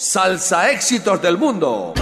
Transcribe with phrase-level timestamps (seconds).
[0.00, 1.92] Salsa Éxitos del Mundo.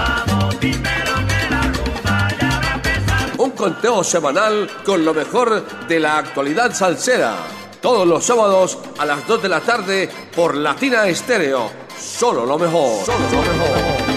[3.39, 7.35] Un conteo semanal con lo mejor de la actualidad salsera.
[7.83, 11.69] Todos los sábados a las 2 de la tarde por Latina Estéreo.
[11.99, 13.05] Solo lo mejor.
[13.05, 14.08] Solo lo mejor.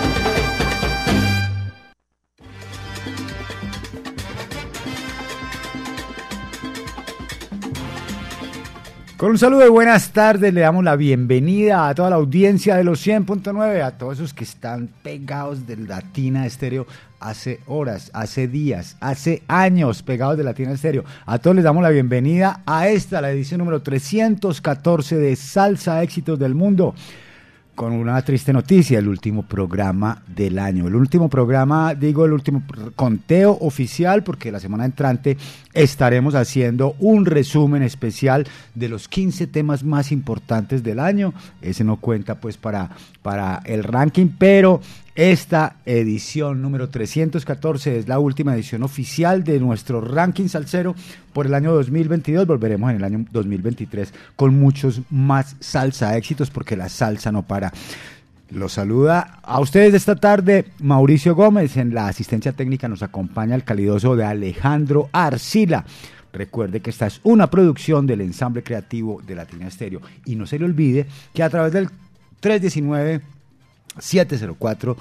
[9.21, 12.83] Con un saludo de buenas tardes, le damos la bienvenida a toda la audiencia de
[12.83, 16.87] los 100.9, a todos esos que están pegados de Latina Estéreo
[17.19, 21.03] hace horas, hace días, hace años pegados de Latina Estéreo.
[21.27, 26.39] A todos les damos la bienvenida a esta, la edición número 314 de Salsa Éxitos
[26.39, 26.95] del Mundo
[27.75, 30.87] con una triste noticia, el último programa del año.
[30.87, 32.63] El último programa, digo, el último
[32.95, 35.37] conteo oficial, porque la semana entrante
[35.73, 41.33] estaremos haciendo un resumen especial de los 15 temas más importantes del año.
[41.61, 42.89] Ese no cuenta pues para,
[43.21, 44.81] para el ranking, pero
[45.15, 50.95] esta edición número 314 es la última edición oficial de nuestro ranking salsero
[51.33, 52.47] por el año 2022.
[52.47, 57.73] Volveremos en el año 2023 con muchos más salsa éxitos porque la salsa no para.
[58.51, 61.77] Los saluda a ustedes esta tarde Mauricio Gómez.
[61.77, 65.85] En la asistencia técnica nos acompaña el calidoso de Alejandro Arcila.
[66.33, 70.01] Recuerde que esta es una producción del ensamble creativo de Latina Estéreo.
[70.25, 71.89] Y no se le olvide que a través del
[72.39, 73.21] 319
[73.97, 74.97] 704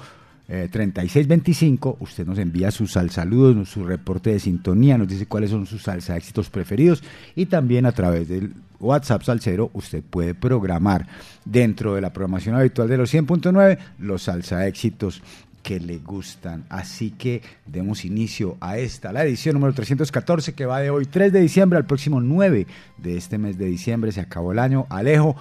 [0.69, 5.83] 3625, usted nos envía sus saludos, su reporte de sintonía, nos dice cuáles son sus
[5.83, 7.01] salsa éxitos preferidos
[7.35, 11.07] y también a través del WhatsApp Salcero usted puede programar
[11.45, 15.21] dentro de la programación habitual de los 100.9 los salsa éxitos
[15.63, 16.65] que le gustan.
[16.69, 21.31] Así que demos inicio a esta, la edición número 314 que va de hoy 3
[21.31, 22.67] de diciembre al próximo 9
[22.97, 24.11] de este mes de diciembre.
[24.11, 24.85] Se acabó el año.
[24.89, 25.35] Alejo,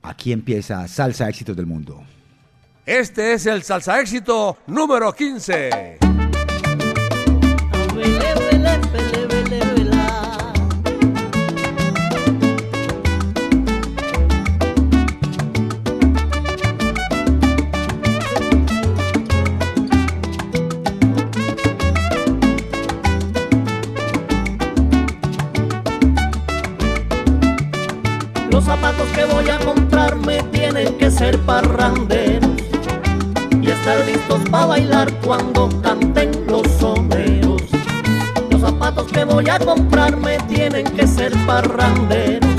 [0.00, 2.02] aquí empieza Salsa Éxitos del Mundo.
[2.86, 5.98] Este es el salsa éxito número 15.
[28.50, 32.49] Los zapatos que voy a comprarme tienen que ser parranderos
[33.90, 37.60] estar listos para bailar cuando canten los soneros.
[38.48, 42.50] Los zapatos que voy a comprarme tienen que ser parranderos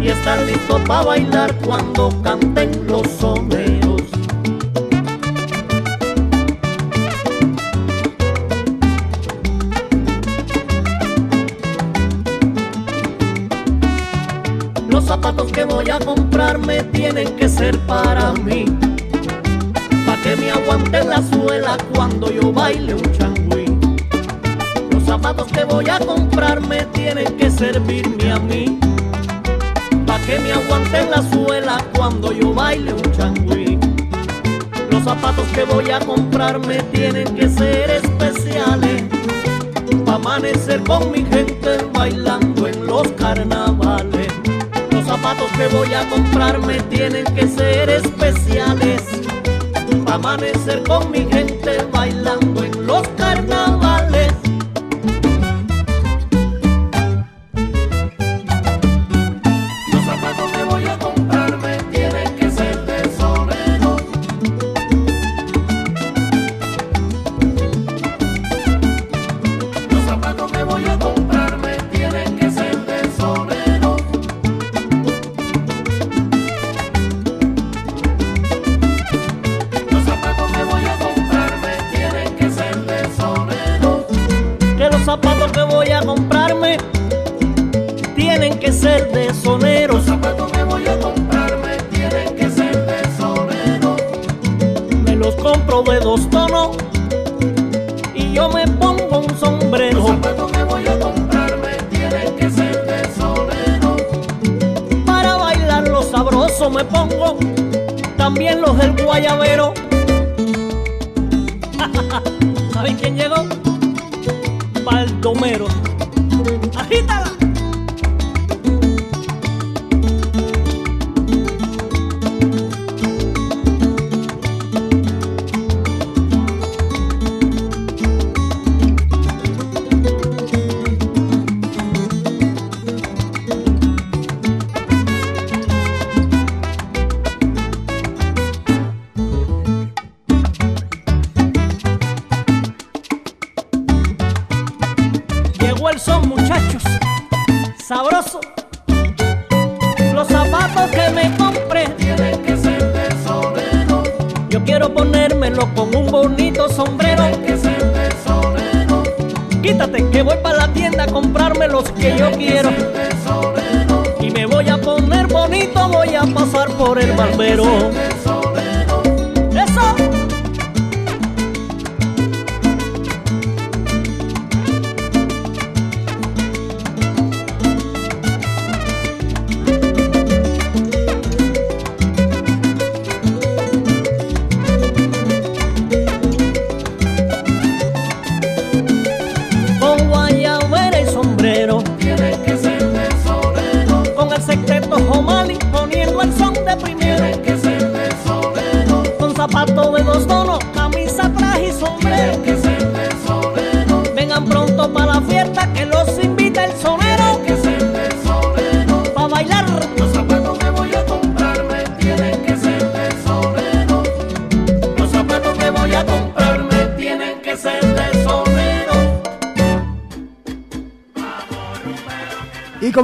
[0.00, 4.02] y estar listos para bailar cuando canten los soneros.
[14.88, 18.66] Los zapatos que voy a comprarme tienen que ser para mí
[20.22, 23.66] que me aguante la suela cuando yo baile un changüí.
[24.90, 28.78] Los zapatos que voy a comprarme tienen que servirme a mí,
[30.06, 33.78] pa' que me aguante la suela cuando yo baile un changüí.
[34.90, 39.04] Los zapatos que voy a comprarme tienen que ser especiales,
[40.04, 44.28] pa' amanecer con mi gente bailando en los carnavales.
[44.90, 49.20] Los zapatos que voy a comprarme tienen que ser especiales
[50.10, 54.49] amanecer con mi gente bailando en los carnavales.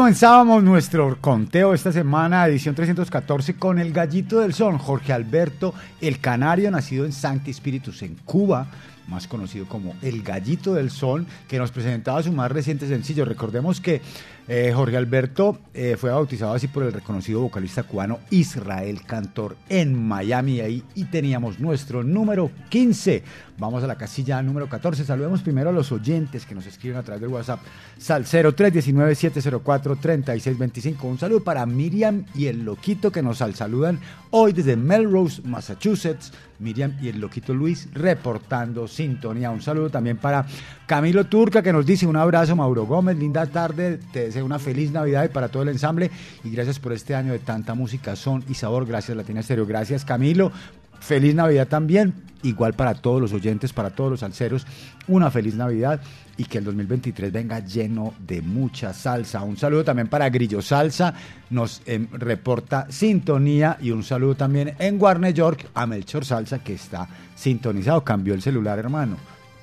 [0.06, 6.20] Comenzábamos nuestro conteo esta semana, edición 314, con el gallito del son, Jorge Alberto, el
[6.20, 8.69] canario nacido en Sancti Spiritus, en Cuba,
[9.08, 13.25] más conocido como el gallito del son, que nos presentaba su más reciente sencillo.
[13.25, 14.00] Recordemos que
[14.49, 20.06] eh, Jorge Alberto eh, fue bautizado así por el reconocido vocalista cubano Israel Cantor en
[20.06, 23.25] Miami, ahí, y teníamos nuestro número 15.
[23.58, 25.05] Vamos a la casilla número 14.
[25.05, 27.61] Saludemos primero a los oyentes que nos escriben a través del WhatsApp.
[28.06, 31.03] Sal 0319-704-3625.
[31.03, 33.99] Un saludo para Miriam y el Loquito que nos saludan
[34.31, 36.32] hoy desde Melrose, Massachusetts.
[36.61, 39.50] Miriam y el Loquito Luis reportando sintonía.
[39.50, 40.47] Un saludo también para
[40.87, 42.55] Camilo Turca que nos dice un abrazo.
[42.55, 43.99] Mauro Gómez, linda tarde.
[44.12, 46.08] Te deseo una feliz Navidad y para todo el ensamble.
[46.44, 48.87] Y gracias por este año de tanta música, son y sabor.
[48.87, 49.67] Gracias Latina Estéreo.
[49.67, 50.53] Gracias Camilo.
[51.00, 54.66] Feliz Navidad también, igual para todos los oyentes, para todos los salseros,
[55.08, 56.00] una feliz Navidad
[56.37, 59.43] y que el 2023 venga lleno de mucha salsa.
[59.43, 61.14] Un saludo también para Grillo Salsa,
[61.50, 66.75] nos em, reporta sintonía y un saludo también en Warner York a Melchor Salsa que
[66.75, 69.16] está sintonizado, cambió el celular hermano,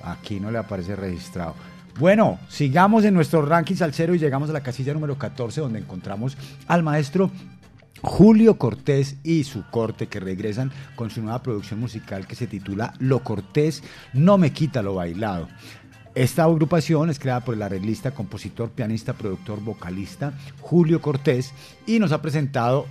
[0.03, 1.55] aquí no le aparece registrado.
[1.99, 6.35] Bueno, sigamos en nuestro ranking salsero y llegamos a la casilla número 14 donde encontramos
[6.67, 7.29] al maestro
[8.03, 12.93] Julio Cortés y su corte que regresan con su nueva producción musical que se titula
[12.99, 13.81] Lo Cortés
[14.13, 15.47] no me quita lo bailado.
[16.13, 21.53] Esta agrupación es creada por el arreglista, compositor, pianista, productor, vocalista Julio Cortés
[21.87, 22.85] y nos ha presentado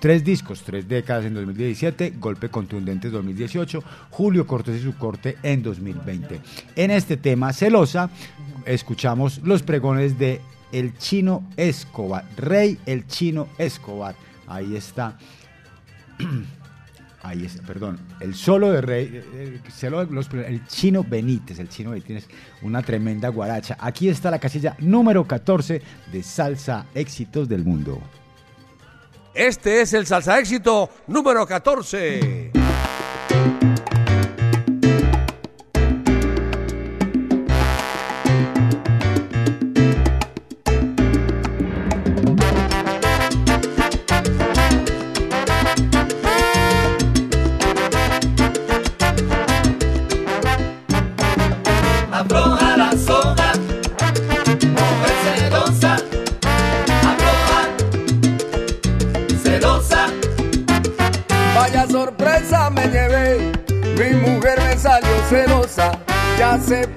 [0.00, 3.80] tres discos, tres décadas en 2017, Golpe Contundente 2018,
[4.10, 6.40] Julio Cortés y su corte en 2020.
[6.74, 8.10] En este tema, Celosa,
[8.66, 10.40] escuchamos los pregones de
[10.72, 14.16] El Chino Escobar, Rey El Chino Escobar.
[14.52, 15.16] Ahí está.
[17.24, 21.90] Ahí es, perdón, el solo de Rey, eh, eh, los- el chino Benítez, el chino
[21.92, 22.26] Benítez,
[22.62, 23.76] una tremenda guaracha.
[23.78, 28.02] Aquí está la casilla número 14 de Salsa Éxitos del Mundo.
[29.34, 32.50] Este es el salsa éxito número 14.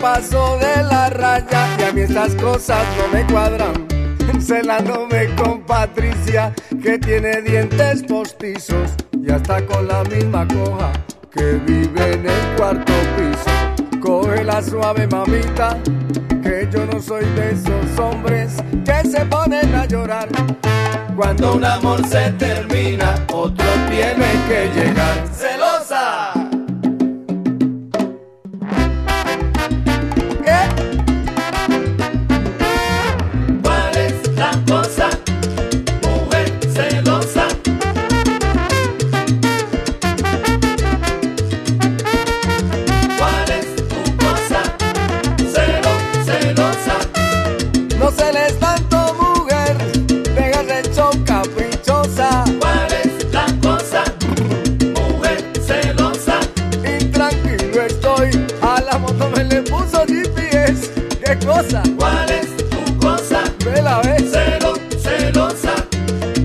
[0.05, 3.73] Pasó de la raya y a mí estas cosas no me cuadran.
[4.39, 10.91] Celándome con Patricia, que tiene dientes postizos y hasta con la misma coja
[11.31, 13.99] que vive en el cuarto piso.
[13.99, 15.75] Coge la suave mamita,
[16.43, 20.29] que yo no soy de esos hombres que se ponen a llorar.
[21.15, 25.25] Cuando un amor se termina, otro tiene que llegar.
[61.55, 63.41] ¿Cuál es tu cosa?
[63.63, 64.17] Vela, ve.
[64.29, 65.73] Celo, celosa.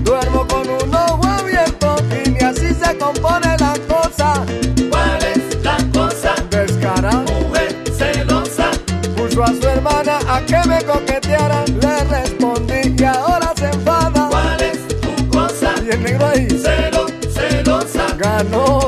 [0.03, 4.45] Duermo con un ojo abierto y así se compone la cosa.
[4.89, 6.33] ¿Cuál es la cosa?
[6.49, 7.23] Descarada.
[7.23, 8.71] Mujer celosa.
[9.17, 11.65] Puso a su hermana a que me coqueteara.
[11.65, 14.29] Le respondí y ahora se enfada.
[14.29, 15.73] ¿Cuál es tu cosa?
[15.85, 16.47] Y el negro ahí.
[16.47, 18.15] Celo, celosa.
[18.17, 18.80] Ganó.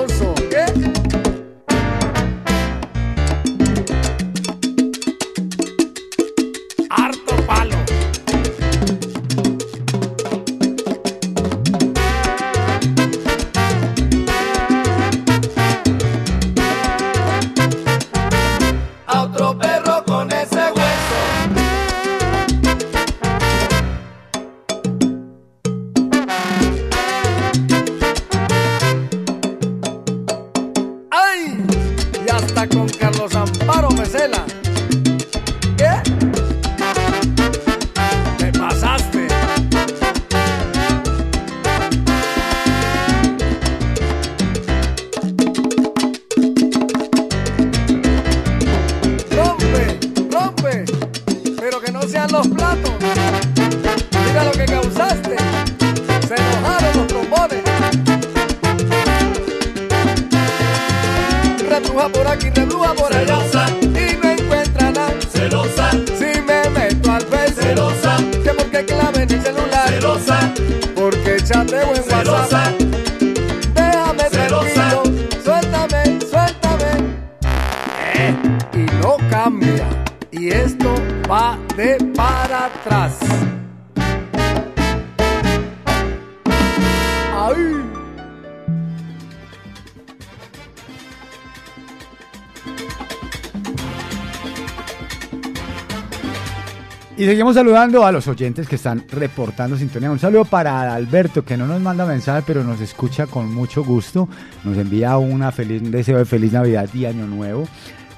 [97.33, 100.11] Seguimos saludando a los oyentes que están reportando sintonía.
[100.11, 104.29] Un saludo para Alberto, que no nos manda mensaje, pero nos escucha con mucho gusto.
[104.63, 107.67] Nos envía una feliz, un deseo de feliz Navidad y Año Nuevo.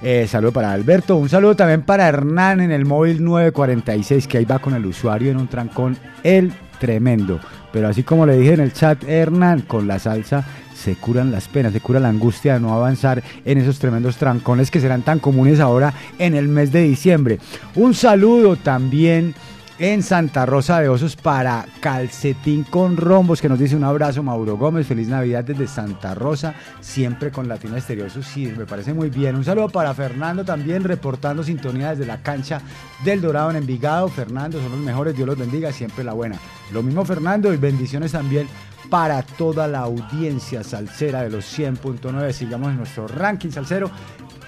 [0.01, 1.15] Eh, saludo para Alberto.
[1.15, 5.31] Un saludo también para Hernán en el móvil 946, que ahí va con el usuario
[5.31, 5.97] en un trancón.
[6.21, 7.39] El tremendo.
[7.71, 10.45] Pero así como le dije en el chat, Hernán, con la salsa
[10.75, 14.69] se curan las penas, se cura la angustia de no avanzar en esos tremendos trancones
[14.69, 17.39] que serán tan comunes ahora en el mes de diciembre.
[17.75, 19.33] Un saludo también
[19.77, 24.57] en Santa Rosa de Osos para Calcetín con Rombos, que nos dice un abrazo Mauro
[24.57, 29.35] Gómez, feliz Navidad desde Santa Rosa, siempre con Latina Exterior, sí, me parece muy bien.
[29.35, 32.61] Un saludo para Fernando también, reportando sintonía desde la cancha
[33.03, 34.07] del Dorado en Envigado.
[34.07, 36.37] Fernando, son los mejores, Dios los bendiga, siempre la buena.
[36.71, 38.47] Lo mismo Fernando y bendiciones también
[38.89, 42.31] para toda la audiencia salsera de los 100.9.
[42.31, 43.89] Sigamos en nuestro ranking salsero.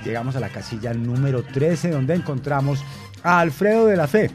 [0.04, 2.84] Llegamos a la casilla número 13, donde encontramos
[3.24, 4.32] a Alfredo de la Fe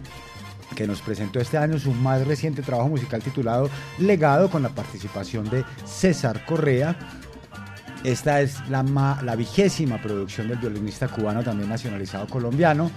[0.74, 3.68] que nos presentó este año su más reciente trabajo musical titulado
[3.98, 6.96] Legado con la participación de César Correa.
[8.04, 8.82] Esta es la,
[9.22, 12.90] la vigésima producción del violinista cubano también nacionalizado colombiano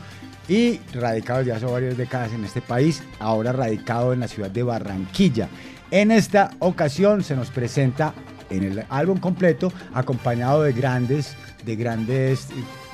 [0.48, 4.64] y radicado desde hace varias décadas en este país, ahora radicado en la ciudad de
[4.64, 5.50] Barranquilla.
[5.96, 8.14] En esta ocasión se nos presenta
[8.50, 12.50] en el álbum completo acompañado de grandes, de grandes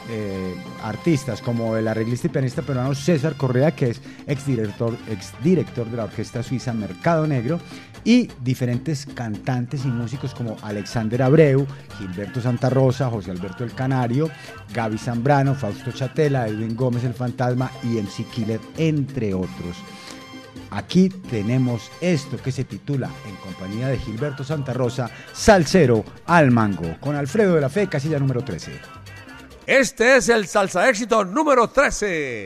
[0.08, 0.54] eh,
[0.84, 6.04] artistas como el arreglista y pianista peruano César Correa, que es exdirector, exdirector de la
[6.04, 7.60] orquesta suiza Mercado Negro,
[8.04, 11.66] y diferentes cantantes y músicos como Alexander Abreu,
[11.98, 14.30] Gilberto Santa Rosa, José Alberto El Canario,
[14.76, 19.76] Gaby Zambrano, Fausto Chatela, Edwin Gómez El Fantasma y MC Killer, entre otros.
[20.72, 26.96] Aquí tenemos esto que se titula, en compañía de Gilberto Santa Rosa, Salsero al Mango,
[27.02, 28.80] con Alfredo de la Fe, casilla número 13.
[29.68, 32.46] Este es el salsa éxito número 13.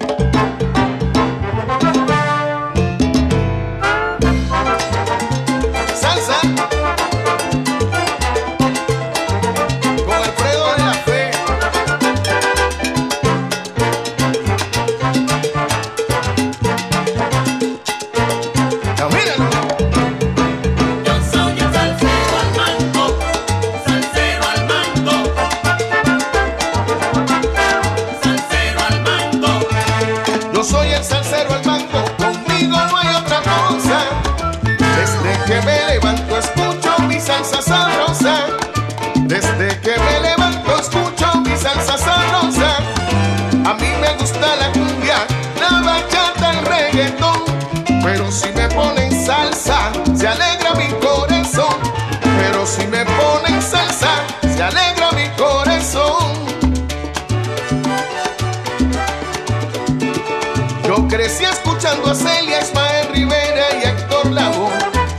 [61.86, 64.72] escuchando a Celia Ismael Rivera y Héctor Lavoe.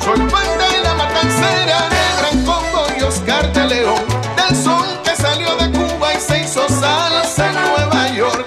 [0.04, 4.02] Soy banda y la matancera del Gran Combo y Oscar de León.
[4.36, 8.46] Del son que salió de Cuba y se hizo salsa en Nueva York.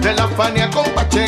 [0.00, 1.27] De la Fania con Pacheco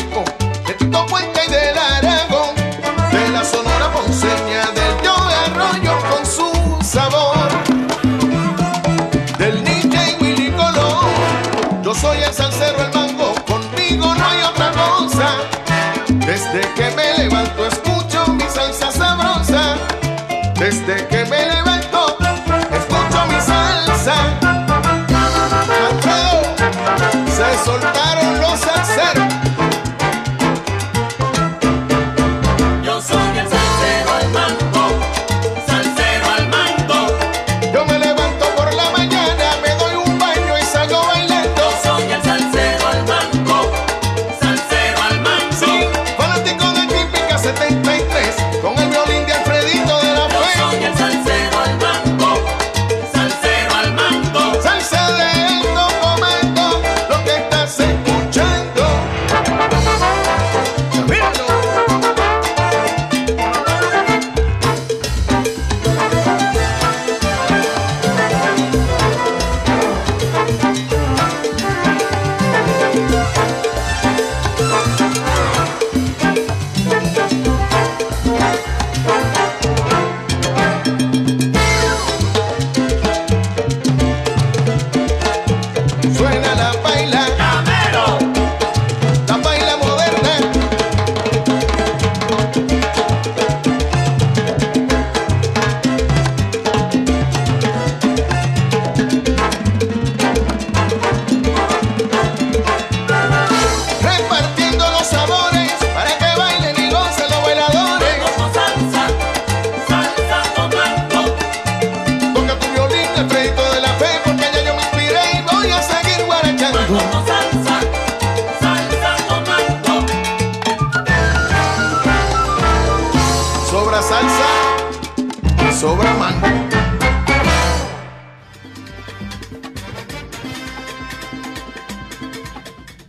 [124.11, 126.47] salsa sobra mango.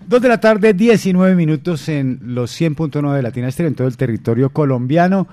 [0.07, 3.97] Dos de la tarde, 19 minutos en los 100.9 de Latina Estéreo en todo el
[3.97, 5.27] territorio colombiano.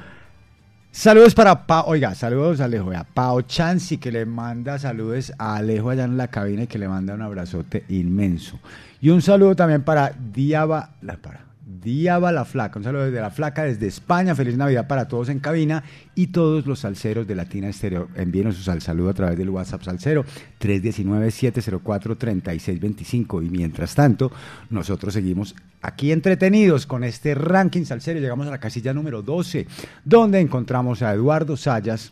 [0.91, 5.57] Saludos para Pao, oiga, saludos a Alejo, a Pao Chansi que le manda saludos a
[5.57, 8.59] Alejo allá en la cabina y que le manda un abrazote inmenso.
[9.01, 13.29] Y un saludo también para Diaba, la, para, Diaba la Flaca, un saludo desde la
[13.29, 15.83] Flaca, desde España, feliz Navidad para todos en cabina
[16.15, 18.07] y todos los salseros de Latina Estéreo.
[18.15, 20.25] Envíenos su sal saludo a través del WhatsApp salsero
[20.59, 24.31] 319-704-3625 y mientras tanto,
[24.71, 25.53] nosotros seguimos
[25.83, 28.19] aquí entretenidos con este ranking salsero.
[28.19, 29.67] Llegamos a la casilla número 12,
[30.03, 32.11] donde encontramos a Eduardo Sayas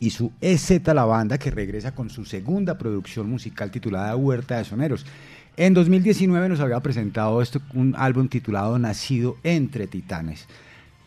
[0.00, 4.64] y su EZ La Banda, que regresa con su segunda producción musical titulada Huerta de
[4.64, 5.04] Soneros.
[5.56, 10.46] En 2019 nos había presentado esto, un álbum titulado Nacido entre Titanes.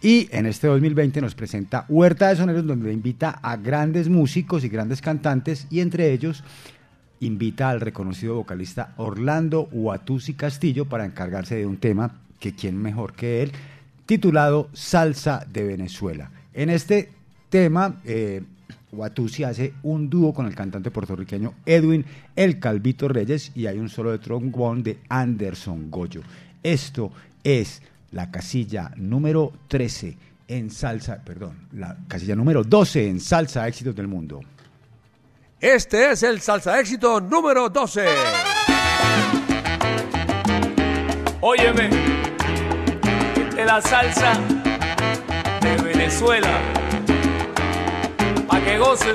[0.03, 4.69] Y en este 2020 nos presenta Huerta de Soneros, donde invita a grandes músicos y
[4.69, 6.43] grandes cantantes, y entre ellos
[7.21, 13.13] invita al reconocido vocalista Orlando Huatusi Castillo para encargarse de un tema que quién mejor
[13.13, 13.51] que él,
[14.05, 16.29] titulado Salsa de Venezuela.
[16.53, 17.09] En este
[17.49, 18.43] tema, eh,
[18.91, 23.89] Watusi hace un dúo con el cantante puertorriqueño Edwin El Calvito Reyes y hay un
[23.89, 26.21] solo de trombón de Anderson Goyo.
[26.63, 27.11] Esto
[27.43, 33.95] es la casilla número 13 en salsa, perdón, la casilla número 12 en salsa éxitos
[33.95, 34.41] del mundo.
[35.59, 38.05] Este es el salsa éxito número 12.
[41.41, 41.89] Óyeme,
[43.55, 44.39] de la salsa
[45.61, 46.59] de Venezuela,
[48.61, 49.13] que goce.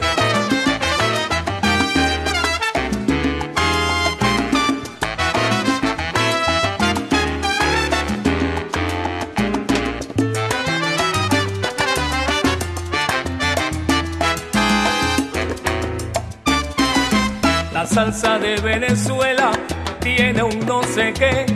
[17.73, 19.53] La salsa de Venezuela
[20.01, 21.47] tiene un no sé qué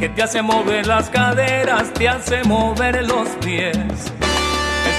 [0.00, 4.10] que te hace mover las caderas, te hace mover los pies.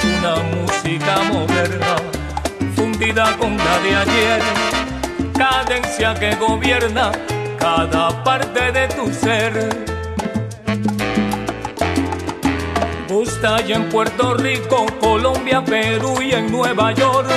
[0.03, 1.95] Una música moderna,
[2.75, 4.41] fundida con la de ayer,
[5.37, 7.11] cadencia que gobierna
[7.59, 9.69] cada parte de tu ser.
[13.07, 17.29] Gusta ya en Puerto Rico, Colombia, Perú y en Nueva York.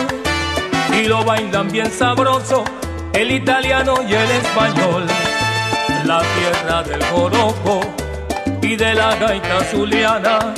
[0.93, 2.65] Y lo bailan bien sabroso
[3.13, 5.07] el italiano y el español
[6.05, 7.81] la tierra del joropo
[8.61, 10.55] y de la gaita zuliana,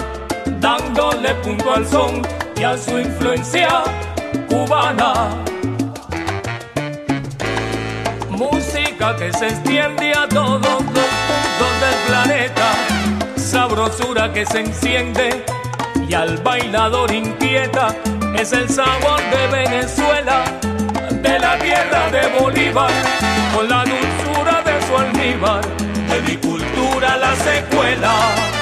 [0.67, 2.23] dándole punto al son
[2.57, 3.85] y a su influencia
[4.49, 5.13] cubana.
[8.31, 12.69] Música que se extiende a todos los puntos del planeta,
[13.37, 15.45] sabrosura que se enciende
[16.09, 17.95] y al bailador inquieta,
[18.37, 20.43] es el sabor de Venezuela,
[21.23, 22.91] de la tierra de Bolívar,
[23.55, 25.65] con la dulzura de su almíbar,
[26.11, 28.56] de mi cultura la secuela.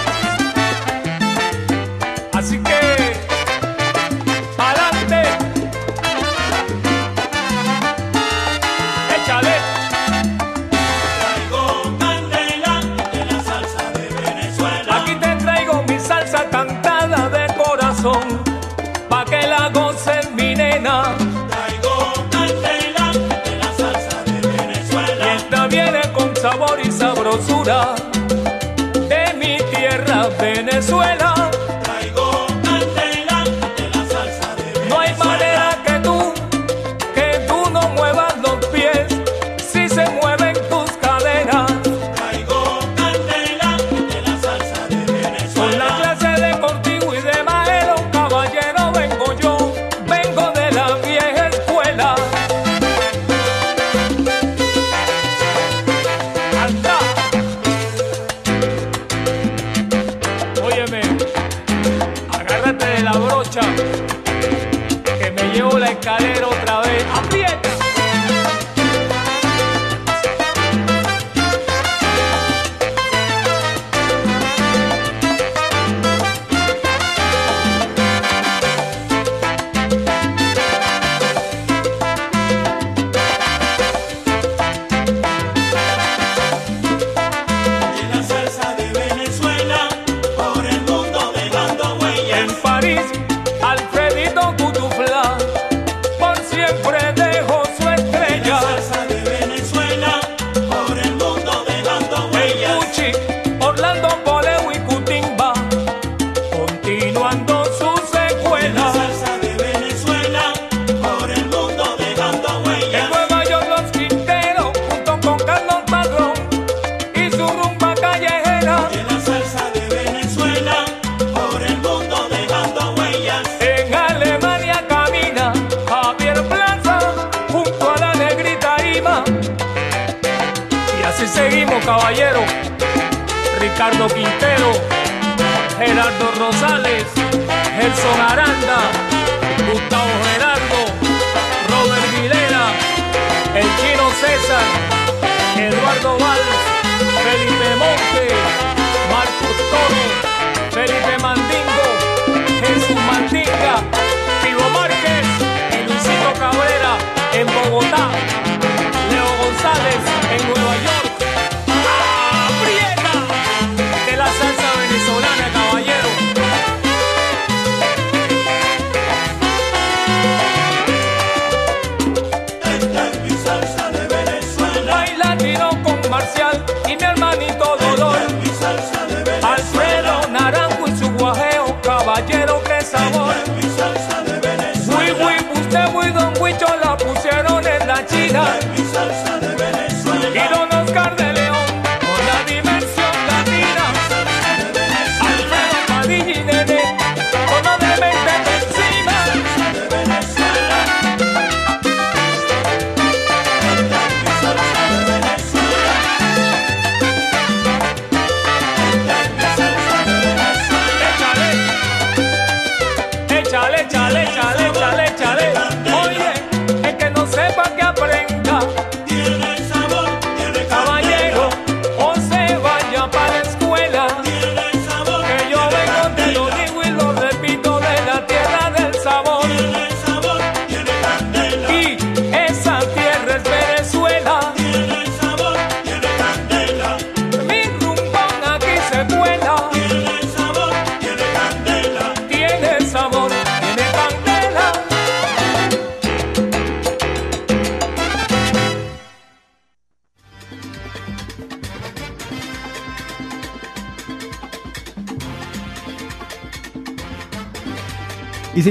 [18.04, 18.44] corazón,
[19.08, 21.14] pa' que la goce mi nena.
[21.48, 23.12] Traigo candela
[23.44, 25.24] de la salsa de Venezuela.
[25.24, 27.94] Y esta viene con sabor y sabrosura
[29.08, 31.53] de mi tierra Venezuela.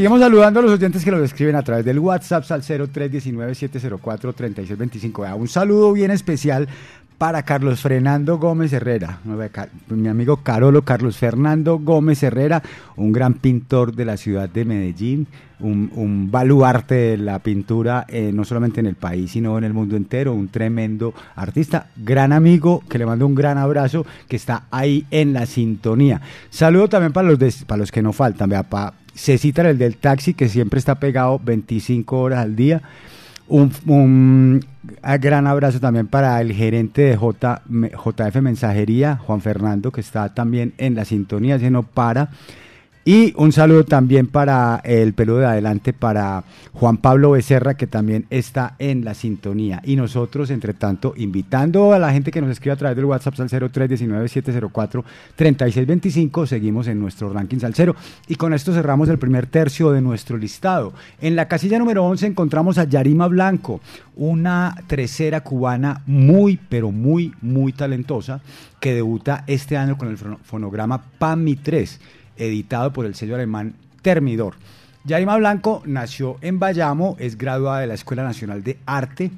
[0.04, 5.38] seguimos saludando a los oyentes que nos escriben a través del WhatsApp al 0319-704-3625.
[5.38, 6.68] Un saludo bien especial
[7.24, 9.20] para Carlos Fernando Gómez Herrera,
[9.88, 12.62] mi amigo Carolo Carlos Fernando Gómez Herrera,
[12.98, 15.28] un gran pintor de la ciudad de Medellín,
[15.62, 19.96] un, baluarte de la pintura eh, no solamente en el país, sino en el mundo
[19.96, 25.06] entero, un tremendo artista, gran amigo, que le mando un gran abrazo, que está ahí
[25.10, 26.20] en la sintonía.
[26.50, 30.34] Saludo también para los, para los que no faltan, vea, para Cecita, el del taxi,
[30.34, 32.82] que siempre está pegado 25 horas al día.
[33.56, 34.66] Un,
[35.20, 40.74] gran abrazo también para el gerente de J, JF Mensajería, Juan Fernando, que está también
[40.80, 42.30] en la sintonía, se no para.
[43.06, 48.26] Y un saludo también para el pelo de adelante, para Juan Pablo Becerra, que también
[48.30, 49.82] está en la sintonía.
[49.84, 53.38] Y nosotros, entre tanto, invitando a la gente que nos escribe a través del WhatsApp
[53.42, 57.94] al 0319-704-3625, seguimos en nuestro ranking salsero.
[58.30, 60.94] Y con esto cerramos el primer tercio de nuestro listado.
[61.20, 63.82] En la casilla número 11 encontramos a Yarima Blanco,
[64.16, 68.40] una tercera cubana muy, pero muy, muy talentosa,
[68.80, 72.00] que debuta este año con el fonograma PAMI 3
[72.38, 74.56] editado por el sello alemán Termidor.
[75.06, 79.32] Yarima Blanco nació en Bayamo, es graduada de la Escuela Nacional de Arte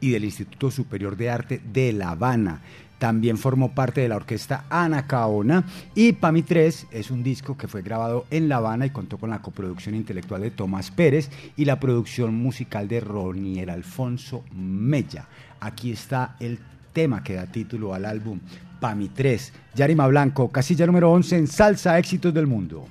[0.00, 2.62] y del Instituto Superior de Arte de La Habana.
[2.98, 7.82] También formó parte de la orquesta Anacaona y Pami 3 es un disco que fue
[7.82, 11.78] grabado en La Habana y contó con la coproducción intelectual de Tomás Pérez y la
[11.78, 15.26] producción musical de Ronier Alfonso Mella.
[15.60, 16.58] Aquí está el
[16.94, 18.40] tema que da título al álbum
[18.84, 19.52] PAMI 3.
[19.74, 22.86] Yarima Blanco, casilla número 11 en Salsa Éxitos del Mundo.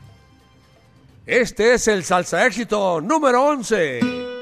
[1.23, 4.32] Este es el Salsa Éxito número 11.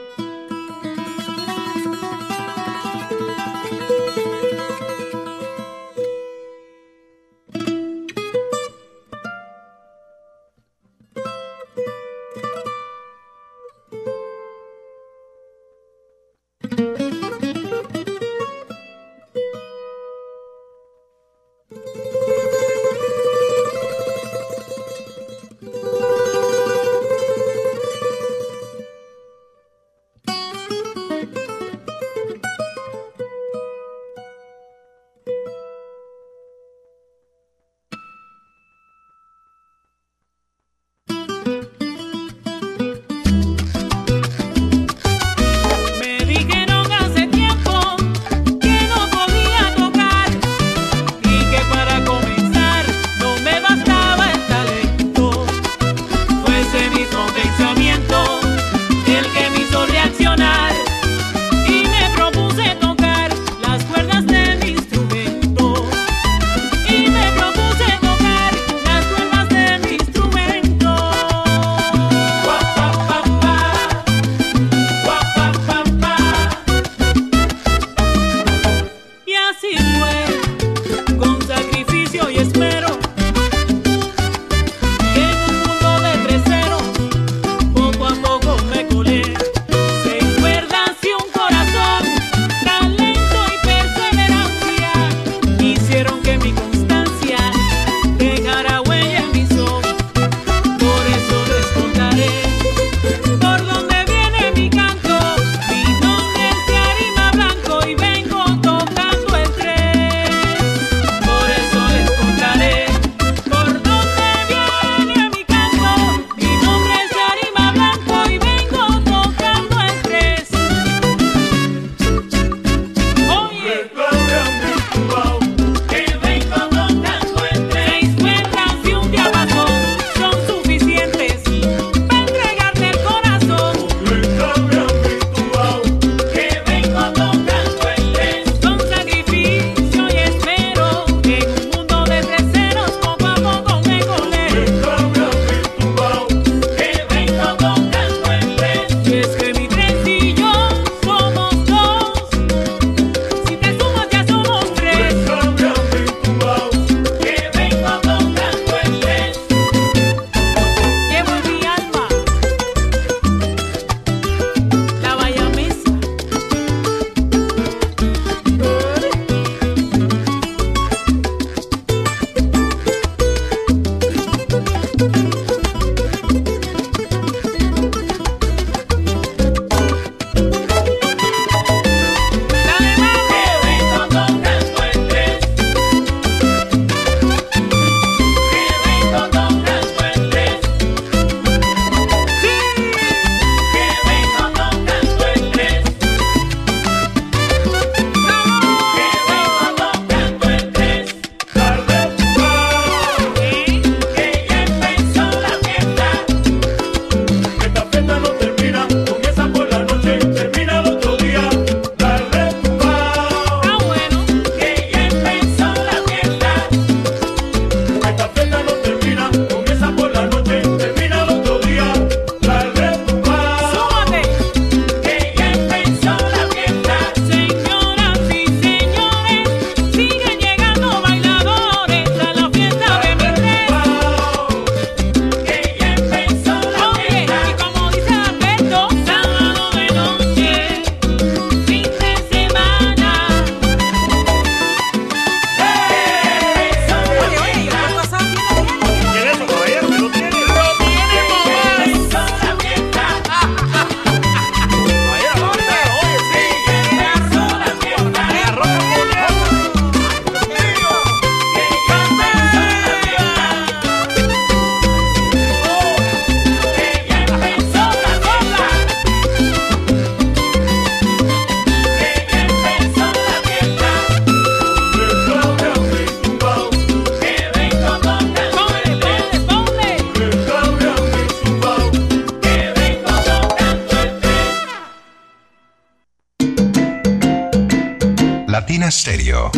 [288.92, 289.50] Stereo.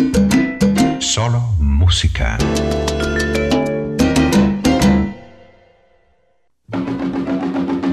[1.00, 2.38] Solo música.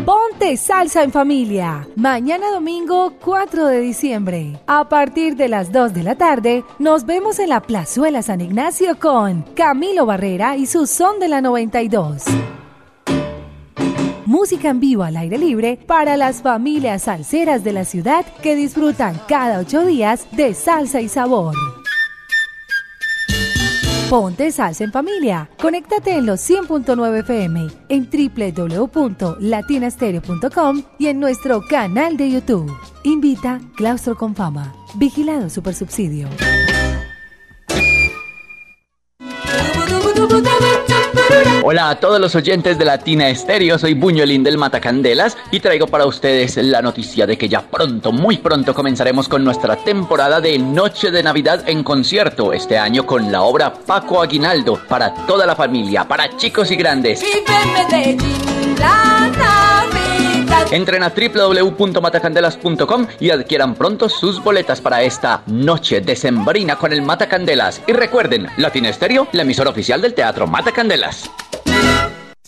[0.06, 1.88] Ponte salsa en familia.
[1.96, 4.60] Mañana domingo 4 de diciembre.
[4.68, 9.00] A partir de las 2 de la tarde, nos vemos en la Plazuela San Ignacio
[9.00, 12.24] con Camilo Barrera y su son de la 92.
[14.32, 19.20] Música en vivo al aire libre para las familias salseras de la ciudad que disfrutan
[19.28, 21.54] cada ocho días de salsa y sabor.
[24.10, 25.50] Ponte salsa en familia.
[25.60, 32.72] Conéctate en los 100.9 FM, en www.latinastereo.com y en nuestro canal de YouTube.
[33.04, 34.74] Invita Claustro con Fama.
[34.96, 36.30] Vigilado Supersubsidio.
[41.64, 46.06] Hola a todos los oyentes de Latina Estéreo, soy Buñuelín del Matacandelas y traigo para
[46.06, 51.12] ustedes la noticia de que ya pronto, muy pronto comenzaremos con nuestra temporada de Noche
[51.12, 56.08] de Navidad en concierto, este año con la obra Paco Aguinaldo, para toda la familia,
[56.08, 57.24] para chicos y grandes.
[60.72, 67.82] Entren a www.matacandelas.com y adquieran pronto sus boletas para esta noche decembrina con el Matacandelas.
[67.88, 71.30] Y recuerden, Latina Estéreo, la emisora oficial del Teatro Matacandelas.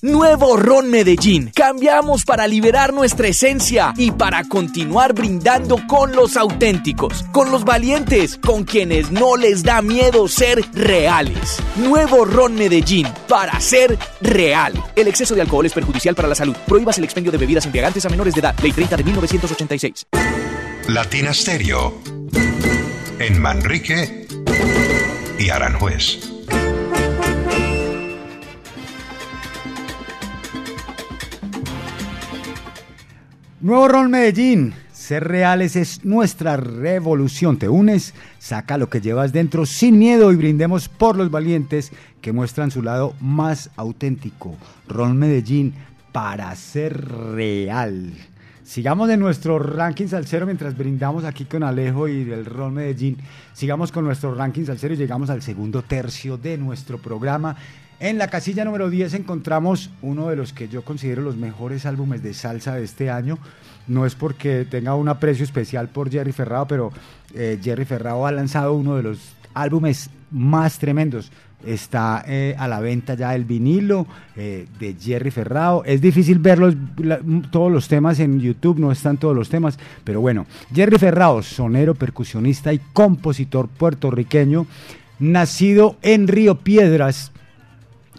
[0.03, 1.49] Nuevo Ron Medellín.
[1.55, 8.37] Cambiamos para liberar nuestra esencia y para continuar brindando con los auténticos, con los valientes,
[8.37, 11.57] con quienes no les da miedo ser reales.
[11.77, 14.73] Nuevo Ron Medellín para ser real.
[14.93, 16.57] El exceso de alcohol es perjudicial para la salud.
[16.67, 18.59] Prohíbas el expendio de bebidas embriagantes a menores de edad.
[18.61, 20.07] Ley 30 de 1986.
[20.89, 21.97] Latina Stereo.
[23.19, 24.27] En Manrique
[25.39, 26.32] y Aranjuez.
[33.63, 34.73] Nuevo Ron Medellín.
[34.91, 37.57] Ser reales es nuestra revolución.
[37.57, 42.33] Te unes, saca lo que llevas dentro sin miedo y brindemos por los valientes que
[42.33, 44.57] muestran su lado más auténtico.
[44.89, 45.75] Ron Medellín
[46.11, 48.11] para ser real.
[48.65, 53.15] Sigamos en nuestro ranking salsero mientras brindamos aquí con Alejo y del Ron Medellín.
[53.53, 57.55] Sigamos con nuestro ranking salsero y llegamos al segundo tercio de nuestro programa.
[58.03, 62.21] En la casilla número 10 encontramos uno de los que yo considero los mejores álbumes
[62.21, 63.39] de salsa de este año.
[63.87, 66.91] No es porque tenga un aprecio especial por Jerry Ferrao, pero
[67.33, 69.19] eh, Jerry Ferrao ha lanzado uno de los
[69.53, 71.31] álbumes más tremendos.
[71.65, 75.85] Está eh, a la venta ya el vinilo eh, de Jerry Ferrao.
[75.85, 76.59] Es difícil ver
[77.51, 81.95] todos los temas en YouTube, no están todos los temas, pero bueno, Jerry Ferrao, sonero,
[81.95, 84.67] percusionista y compositor puertorriqueño,
[85.19, 87.31] nacido en Río Piedras,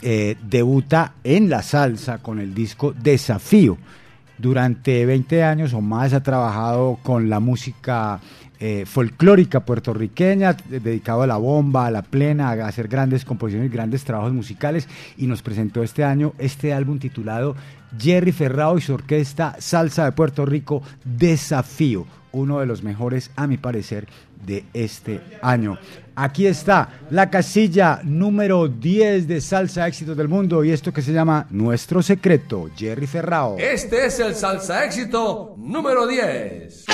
[0.06, 3.78] eh, debuta en la salsa con el disco Desafío.
[4.36, 8.20] Durante 20 años o más ha trabajado con la música
[8.60, 14.04] eh, folclórica puertorriqueña, dedicado a la bomba, a la plena, a hacer grandes composiciones, grandes
[14.04, 17.56] trabajos musicales y nos presentó este año este álbum titulado
[17.98, 23.46] Jerry Ferrao y su orquesta Salsa de Puerto Rico Desafío, uno de los mejores a
[23.46, 24.06] mi parecer
[24.44, 25.78] de este año.
[26.16, 31.12] Aquí está la casilla número 10 de Salsa Éxitos del Mundo y esto que se
[31.12, 33.56] llama Nuestro Secreto, Jerry Ferrao.
[33.58, 36.84] Este es el salsa éxito número 10.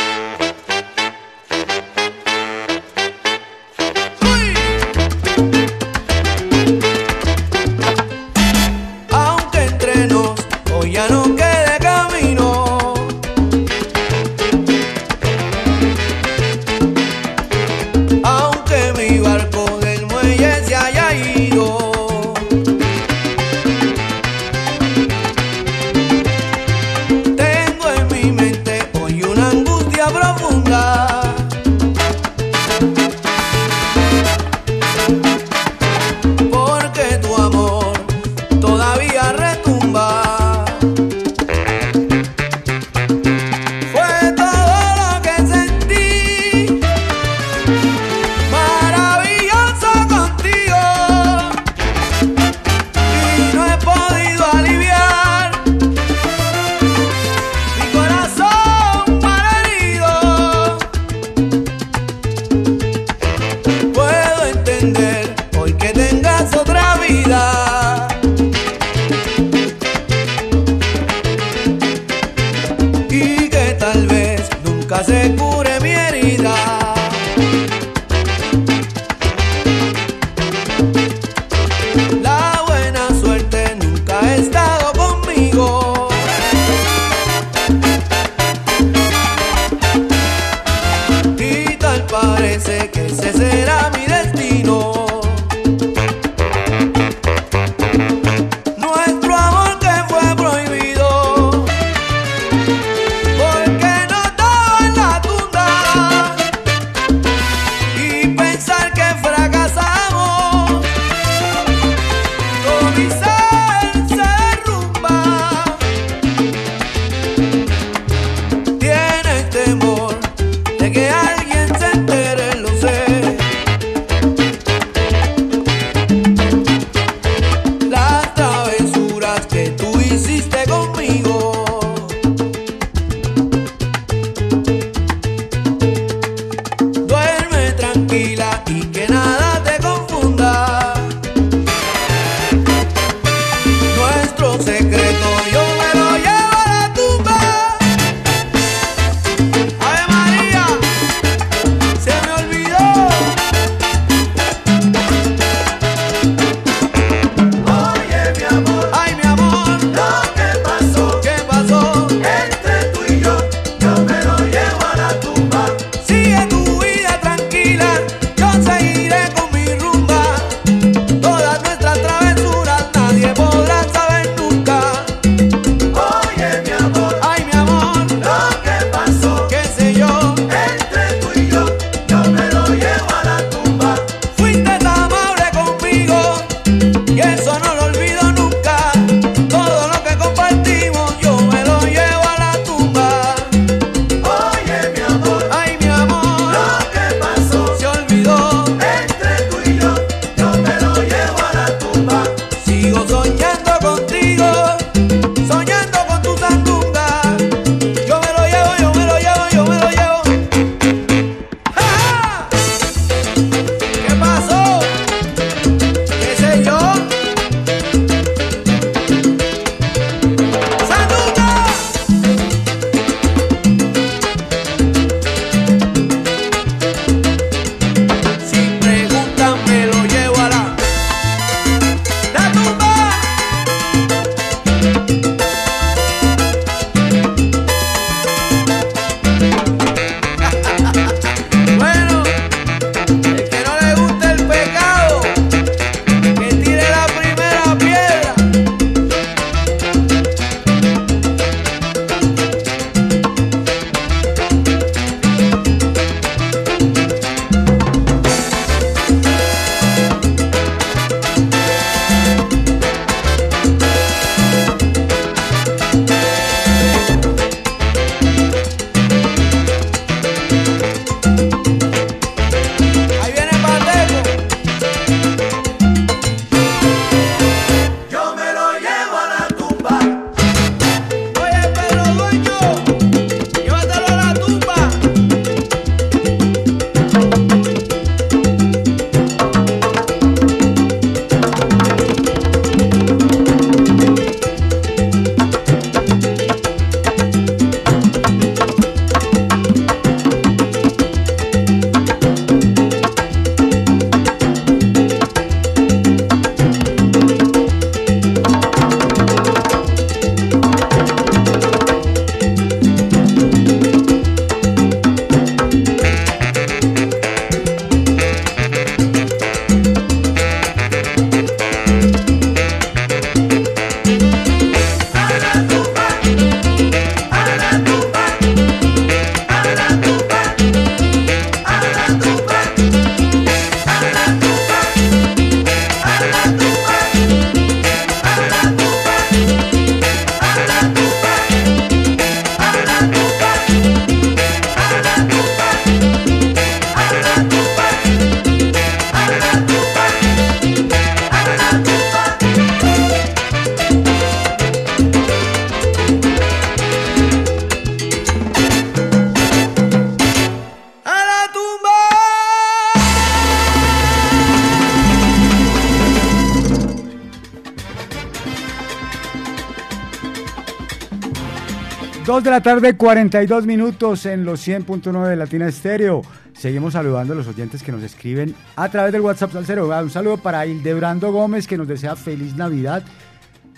[372.62, 376.22] Tarde, 42 minutos en los 100.9 de Latina Estéreo.
[376.52, 379.88] Seguimos saludando a los oyentes que nos escriben a través del WhatsApp Salcero.
[379.88, 383.02] Un saludo para Hildebrando Gómez que nos desea feliz Navidad.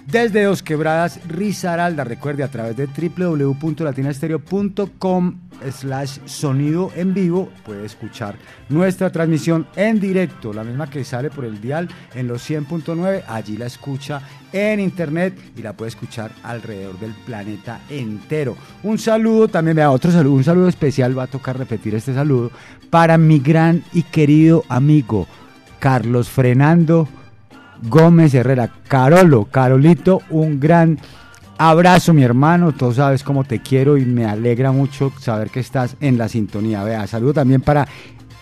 [0.06, 2.04] Desde Dos Quebradas, Risaralda.
[2.04, 5.38] Recuerde a través de www.latinaestereo.com
[5.70, 8.34] slash sonido en vivo puede escuchar
[8.68, 13.56] nuestra transmisión en directo, la misma que sale por el dial en los 100.9, allí
[13.56, 14.22] la escucha
[14.52, 18.56] en internet y la puede escuchar alrededor del planeta entero.
[18.82, 22.50] Un saludo también, vea, otro saludo, un saludo especial, va a tocar repetir este saludo
[22.90, 25.26] para mi gran y querido amigo
[25.78, 27.08] Carlos Fernando
[27.88, 28.70] Gómez Herrera.
[28.88, 30.98] Carolo, Carolito, un gran
[31.58, 32.72] abrazo, mi hermano.
[32.72, 36.84] Tú sabes cómo te quiero y me alegra mucho saber que estás en la sintonía.
[36.84, 37.88] Vea, saludo también para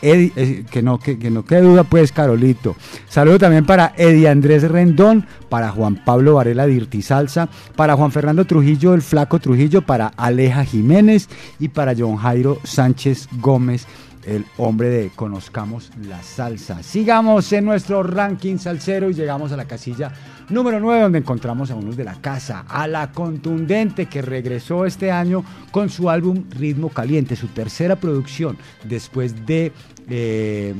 [0.03, 2.76] Eh, que, no, que, no quede duda, pues, Carolito.
[3.09, 8.44] Saludo también para Eddie Andrés Rendón, para Juan Pablo Varela Dirti Salsa, para Juan Fernando
[8.46, 11.28] Trujillo, el Flaco Trujillo, para Aleja Jiménez
[11.59, 13.86] y para John Jairo Sánchez Gómez
[14.25, 16.83] el hombre de Conozcamos la Salsa.
[16.83, 20.12] Sigamos en nuestro ranking salsero y llegamos a la casilla
[20.49, 25.11] número 9 donde encontramos a unos de la casa, a la contundente que regresó este
[25.11, 29.73] año con su álbum Ritmo Caliente, su tercera producción después de...
[30.09, 30.75] Eh,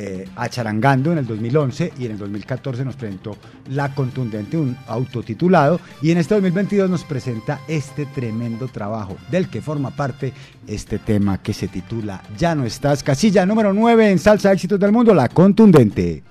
[0.00, 3.36] eh, Acharangando en el 2011 y en el 2014 nos presentó
[3.70, 9.60] La Contundente, un autotitulado, y en este 2022 nos presenta este tremendo trabajo del que
[9.60, 10.32] forma parte
[10.68, 14.92] este tema que se titula Ya no estás, casilla número 9 en Salsa Éxitos del
[14.92, 16.22] Mundo, La Contundente.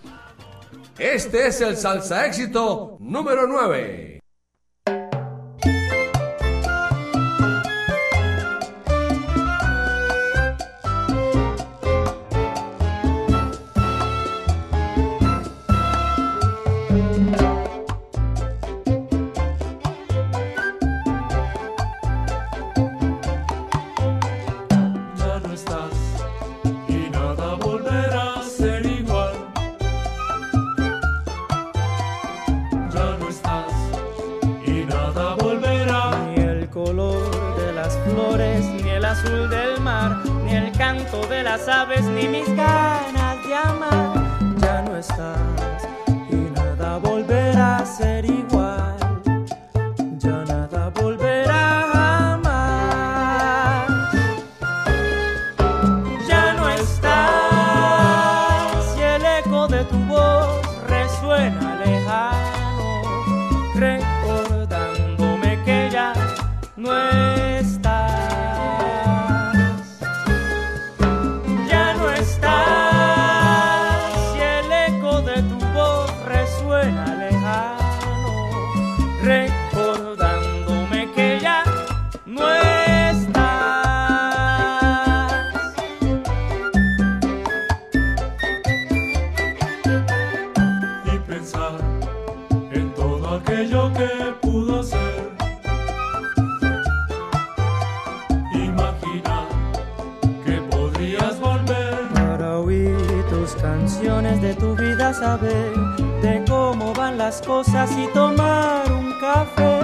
[0.98, 4.17] Este es el Salsa Éxito número 9.
[41.58, 44.24] Sabes ni mis ganas de amar.
[44.62, 45.84] Ya no estás
[46.30, 48.57] y nada volverá a ser igual.
[105.20, 105.74] Saber
[106.22, 109.77] de cómo van las cosas y tomar un café.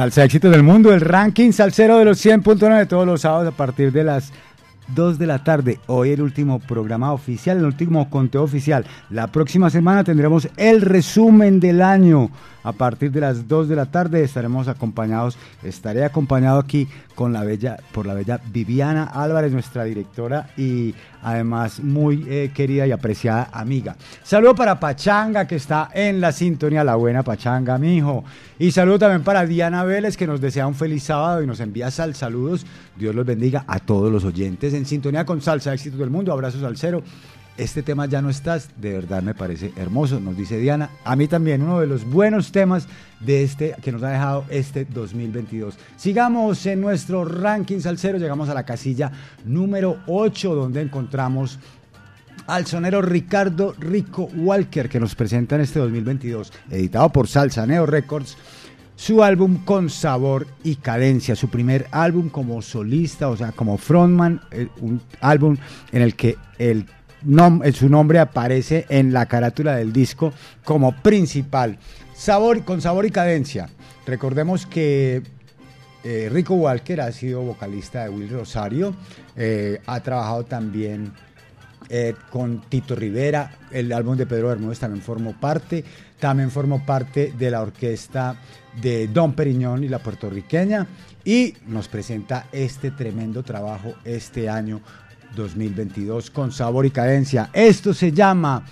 [0.00, 3.92] Salsa éxitos del mundo, el ranking salsero de los 100.9 todos los sábados a partir
[3.92, 4.32] de las
[4.94, 5.78] 2 de la tarde.
[5.88, 8.86] Hoy el último programa oficial, el último conteo oficial.
[9.10, 12.30] La próxima semana tendremos el resumen del año.
[12.62, 17.44] A partir de las 2 de la tarde estaremos acompañados, estaré acompañado aquí con la
[17.44, 23.48] bella, por la bella Viviana Álvarez, nuestra directora y además muy eh, querida y apreciada
[23.52, 23.96] amiga.
[24.22, 28.24] Saludo para Pachanga que está en la sintonía, la buena Pachanga, mijo.
[28.58, 31.90] Y saludo también para Diana Vélez que nos desea un feliz sábado y nos envía
[31.90, 32.66] sal saludos.
[32.96, 36.32] Dios los bendiga a todos los oyentes en sintonía con Salsa Éxitos del Mundo.
[36.32, 37.02] Abrazos al cero.
[37.56, 40.90] Este tema ya no estás, de verdad me parece hermoso, nos dice Diana.
[41.04, 42.88] A mí también, uno de los buenos temas
[43.20, 45.76] de este que nos ha dejado este 2022.
[45.96, 49.12] Sigamos en nuestro ranking salsero, llegamos a la casilla
[49.44, 51.58] número 8, donde encontramos
[52.46, 57.86] al sonero Ricardo Rico Walker, que nos presenta en este 2022, editado por Salsa Neo
[57.86, 58.36] Records,
[58.96, 64.42] su álbum con sabor y cadencia, su primer álbum como solista, o sea, como frontman,
[64.50, 65.56] eh, un álbum
[65.92, 66.86] en el que el
[67.64, 70.32] eh, su nombre aparece en la carátula del disco
[70.64, 71.78] como principal.
[72.14, 73.68] Sabor, con sabor y cadencia.
[74.06, 75.22] Recordemos que
[76.04, 78.94] eh, Rico Walker ha sido vocalista de Will Rosario,
[79.36, 81.12] eh, ha trabajado también
[82.30, 85.84] con Tito Rivera, el álbum de Pedro Bermúdez también formó parte,
[86.20, 88.36] también formó parte de la orquesta
[88.80, 90.86] de Don Periñón y la puertorriqueña
[91.24, 94.80] y nos presenta este tremendo trabajo este año
[95.34, 97.50] 2022 con sabor y cadencia.
[97.52, 98.64] Esto se llama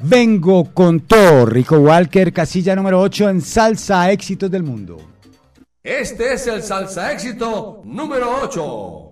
[0.00, 1.46] Vengo con todo.
[1.46, 5.12] Rico Walker, casilla número 8 en Salsa Éxitos del Mundo.
[5.84, 9.11] Este es el salsa éxito número 8.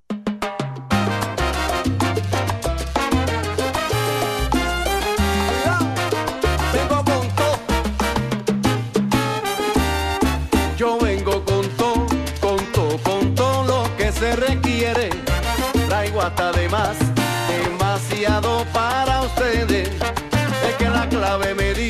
[20.67, 21.89] Es que la clave me di,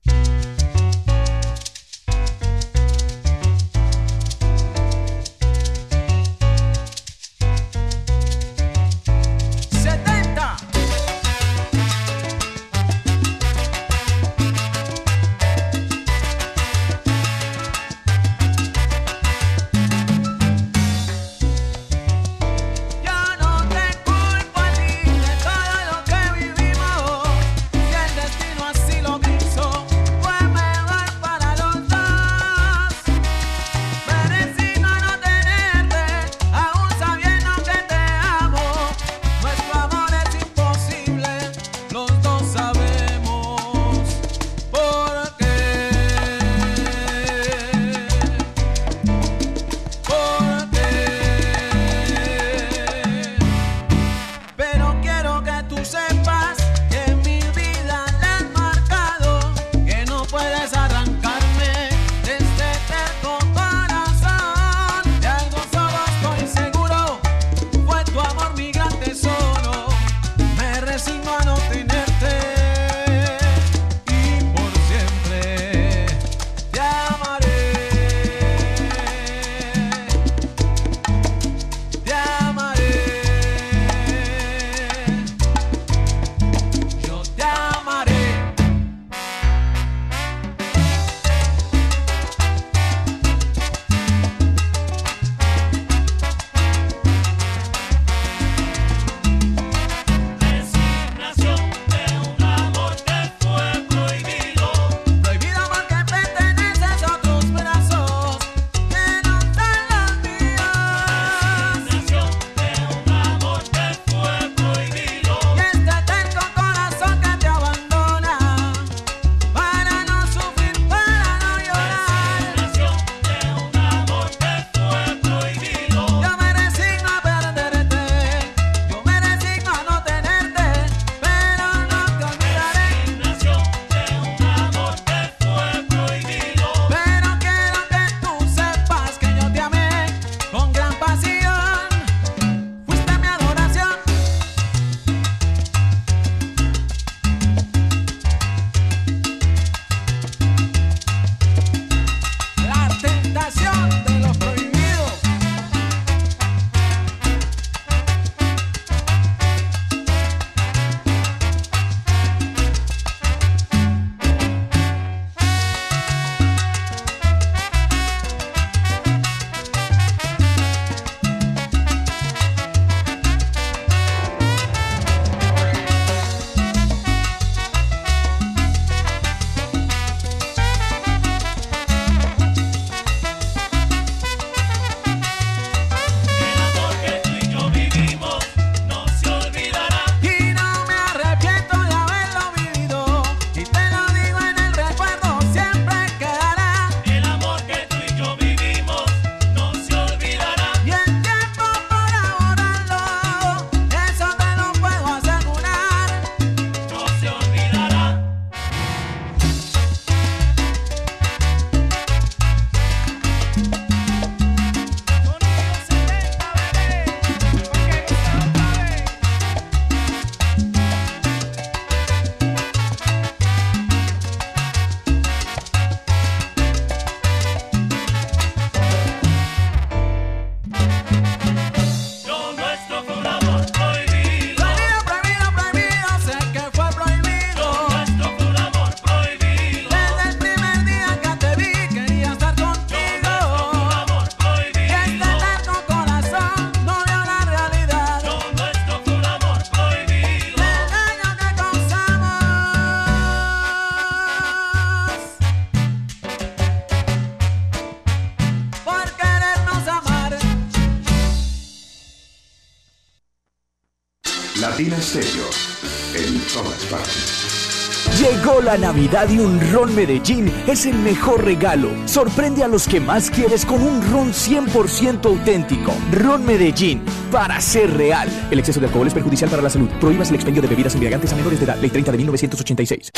[268.69, 271.89] La Navidad y un ron Medellín es el mejor regalo.
[272.05, 275.95] Sorprende a los que más quieres con un ron 100% auténtico.
[276.13, 277.03] Ron Medellín,
[277.33, 278.29] para ser real.
[278.51, 279.89] El exceso de alcohol es perjudicial para la salud.
[279.99, 281.79] Prohíbas el expendio de bebidas embriagantes a menores de edad.
[281.81, 283.11] Ley 30 de 1986.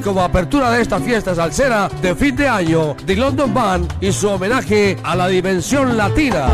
[0.04, 4.28] como apertura de esta fiesta salsera de fin de año, The London Band y su
[4.30, 6.48] homenaje a la dimensión latina.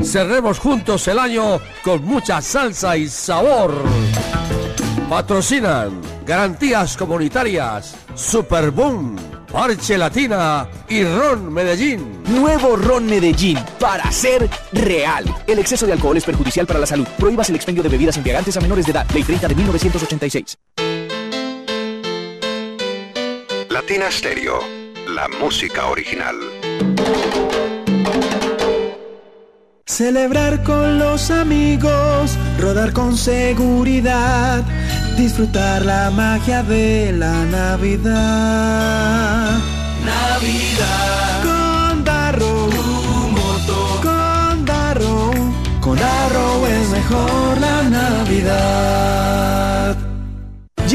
[0.03, 3.74] Cerremos juntos el año con mucha salsa y sabor.
[5.09, 9.16] Patrocinan Garantías Comunitarias, Superboom,
[9.51, 12.22] Parche Latina y Ron Medellín.
[12.28, 15.24] Nuevo Ron Medellín, para ser real.
[15.47, 17.07] El exceso de alcohol es perjudicial para la salud.
[17.18, 19.07] Prohíbas el expendio de bebidas embriagantes a menores de edad.
[19.12, 20.59] Ley 30 de 1986.
[23.70, 24.61] Latina Stereo.
[25.09, 26.36] La música original.
[29.97, 34.64] Celebrar con los amigos, rodar con seguridad,
[35.17, 38.14] disfrutar la magia de la Navidad.
[40.05, 41.43] Navidad.
[41.43, 42.71] Con Darrow.
[42.71, 42.83] Tu
[43.39, 44.01] moto.
[44.03, 45.33] Con Darrow.
[45.81, 49.76] Con Darrow es mejor la Navidad.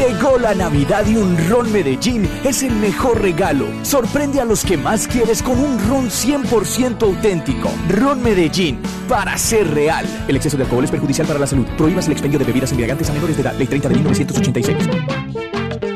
[0.02, 3.68] Llegó la Navidad y un ron Medellín es el mejor regalo.
[3.84, 7.70] Sorprende a los que más quieres con un ron 100% auténtico.
[7.88, 10.08] Ron Medellín, para ser real.
[10.28, 11.68] El exceso de alcohol es perjudicial para la salud.
[11.78, 13.54] Prohíbas el expendio de bebidas embriagantes a menores de edad.
[13.54, 14.90] Ley 30 de 1986.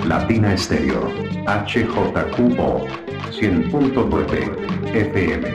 [0.06, 1.12] Latina Stereo.
[1.48, 2.86] HJQO.
[3.32, 5.50] 100.9 FM.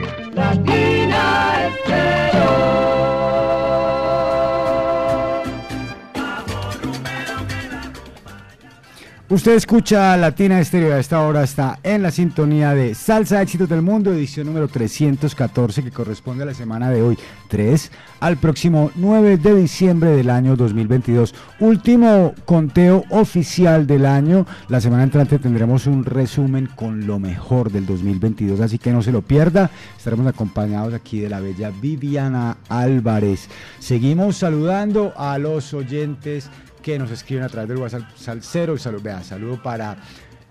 [9.31, 13.81] Usted escucha Latina Estéreo a esta hora, está en la sintonía de Salsa Éxitos del
[13.81, 17.17] Mundo, edición número 314, que corresponde a la semana de hoy,
[17.47, 21.33] 3, al próximo 9 de diciembre del año 2022.
[21.61, 24.45] Último conteo oficial del año.
[24.67, 29.13] La semana entrante tendremos un resumen con lo mejor del 2022, así que no se
[29.13, 29.71] lo pierda.
[29.97, 33.47] Estaremos acompañados aquí de la bella Viviana Álvarez.
[33.79, 36.49] Seguimos saludando a los oyentes
[36.81, 38.75] que nos escriben a través del WhatsApp Salcero.
[39.01, 39.97] Vea, saludo para,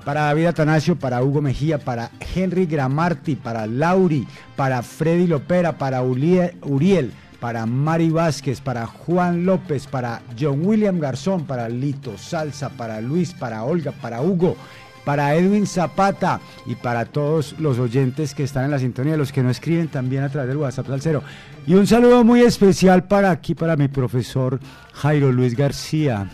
[0.04, 4.26] para David Atanasio, para Hugo Mejía, para Henry Gramarti, para Lauri,
[4.56, 11.46] para Freddy Lopera, para Uriel, para Mari Vázquez, para Juan López, para John William Garzón,
[11.46, 14.56] para Lito Salsa, para Luis, para Olga, para Hugo.
[15.04, 19.42] Para Edwin Zapata y para todos los oyentes que están en la sintonía, los que
[19.42, 21.22] no escriben también a través del WhatsApp Salcero.
[21.66, 24.58] Y un saludo muy especial para aquí, para mi profesor
[24.94, 26.28] Jairo Luis García,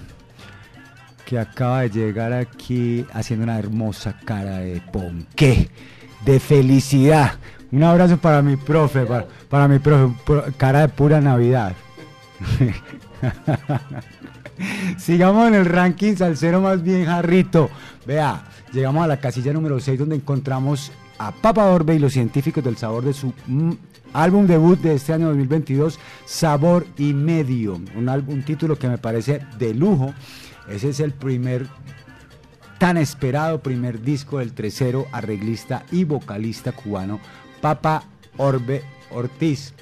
[1.26, 5.68] que acaba de llegar aquí haciendo una hermosa cara de ponqué,
[6.24, 7.32] de felicidad,
[7.72, 11.74] Un abrazo para mi profe, para, para mi profe, pro- cara de pura Navidad.
[14.98, 17.68] Sigamos en el ranking salsero más bien jarrito.
[18.06, 22.62] Vea, llegamos a la casilla número 6 donde encontramos a Papa Orbe y los científicos
[22.64, 23.72] del sabor de su mm,
[24.22, 27.78] álbum debut de este año 2022, Sabor y Medio.
[27.94, 30.14] Un, álbum, título que me parece de lujo.
[30.68, 31.66] Ese es el primer
[32.78, 37.20] tan esperado primer disco del tercero arreglista y vocalista cubano
[37.60, 38.04] Papa
[38.36, 39.74] Orbe Ortiz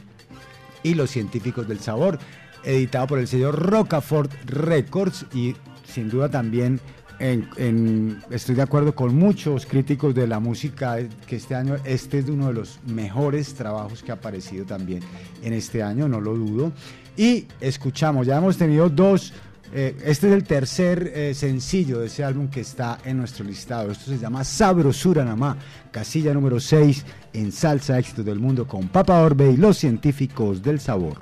[0.83, 2.19] y los científicos del sabor,
[2.65, 5.55] editado por el sello Rocafort Records y
[5.87, 6.81] sin duda también
[7.19, 10.97] estoy de acuerdo con muchos críticos de la música
[11.27, 15.01] que este año este es uno de los mejores trabajos que ha aparecido también
[15.43, 16.73] en este año, no lo dudo.
[17.17, 19.33] Y escuchamos, ya hemos tenido dos
[19.77, 23.91] eh, este es el tercer eh, sencillo de ese álbum que está en nuestro listado.
[23.91, 25.57] Esto se llama Sabrosura Namá,
[25.91, 30.79] casilla número 6 en Salsa Éxito del Mundo con Papa Orbe y los científicos del
[30.79, 31.19] sabor.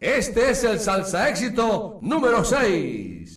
[0.00, 3.35] Este es el salsa éxito número 6.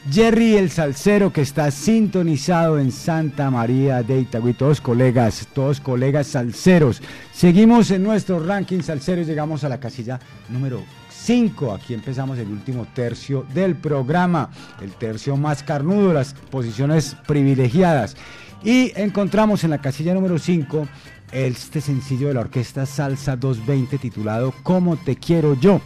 [0.08, 4.54] Jerry el Salcero que está sintonizado en Santa María de Itagüí.
[4.54, 7.02] Todos colegas, todos colegas salseros.
[7.32, 10.18] Seguimos en nuestro ranking salsero y llegamos a la casilla
[10.48, 11.74] número 5.
[11.74, 14.50] Aquí empezamos el último tercio del programa,
[14.80, 18.16] el tercio más carnudo, las posiciones privilegiadas.
[18.64, 20.88] Y encontramos en la casilla número 5
[21.32, 25.80] este sencillo de la orquesta Salsa 220 titulado Como te quiero yo.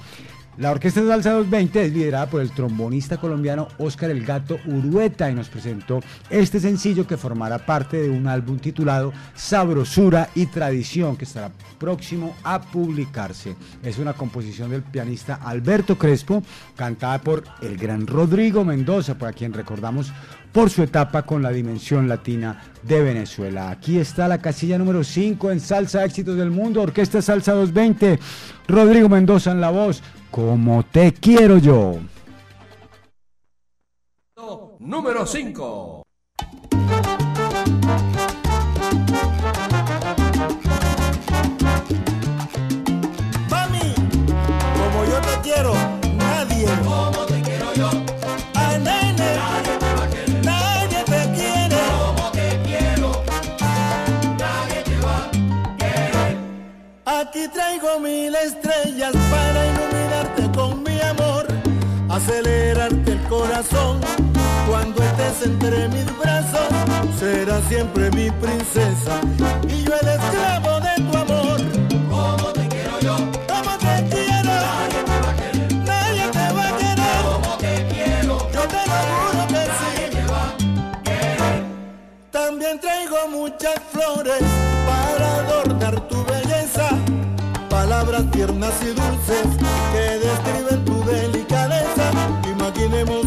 [0.57, 5.35] La Orquesta Salsa 220 es liderada por el trombonista colombiano Oscar El Gato Urueta y
[5.35, 5.99] nos presentó
[6.31, 11.51] este sencillo que formará parte de un álbum titulado Sabrosura y Tradición que estará
[11.81, 13.57] próximo a publicarse.
[13.83, 16.45] Es una composición del pianista Alberto Crespo,
[16.77, 20.13] cantada por el gran Rodrigo Mendoza, por quien recordamos
[20.53, 23.71] por su etapa con la dimensión latina de Venezuela.
[23.71, 28.21] Aquí está la casilla número 5 en Salsa Éxitos del Mundo, Orquesta Salsa 220,
[28.69, 30.01] Rodrigo Mendoza en la voz,
[30.35, 31.95] como te quiero yo.
[34.81, 36.03] Número 5.
[43.49, 43.95] Mami,
[44.75, 45.73] como yo te quiero,
[46.17, 46.67] nadie.
[46.83, 47.91] Como te quiero yo.
[48.55, 50.45] Ay, nene, nadie te va a querer.
[50.45, 51.77] Nadie te quiere.
[51.97, 53.23] Como te quiero.
[54.37, 56.37] Nadie te va a querer.
[57.05, 59.24] Aquí traigo mil estrellas
[62.25, 64.01] acelerarte el corazón.
[64.69, 66.69] Cuando estés entre mis brazos,
[67.19, 69.21] serás siempre mi princesa
[69.69, 71.61] y yo el esclavo de tu amor.
[72.11, 74.55] Como te quiero yo, como te quiero.
[74.55, 77.23] Nadie te va a querer, nadie te va a querer.
[77.31, 79.95] Como te quiero, yo te lo juro que sí.
[80.17, 80.45] Te va.
[82.31, 84.43] También traigo muchas flores
[84.87, 86.89] para adornar tu belleza,
[87.69, 89.47] palabras tiernas y dulces
[89.93, 90.84] que describen.
[92.95, 93.24] tenemos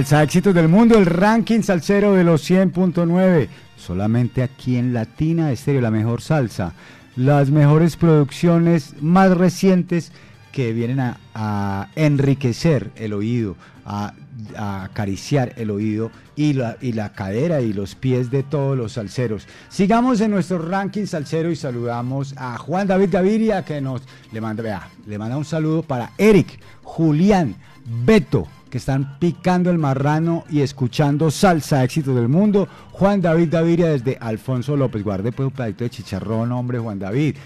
[0.00, 3.48] Salsa éxitos del mundo, el ranking salsero de los 100.9.
[3.76, 6.72] Solamente aquí en Latina Estéreo, la mejor salsa.
[7.16, 10.10] Las mejores producciones más recientes
[10.52, 11.00] que vienen
[11.34, 14.14] a, enriquecer el oído, a,
[14.56, 19.46] acariciar el oído y la, y la cadera y los pies de todos los salseros.
[19.68, 24.00] Sigamos en nuestro ranking salsero y saludamos a Juan David Gaviria que nos
[24.32, 27.54] le manda, le manda un saludo para Eric, Julián,
[27.84, 32.68] Beto, que están picando el marrano y escuchando salsa éxito del mundo.
[32.92, 35.02] Juan David Gaviria desde Alfonso López.
[35.02, 37.36] Guarde pues un pedacito de chicharrón, hombre, Juan David.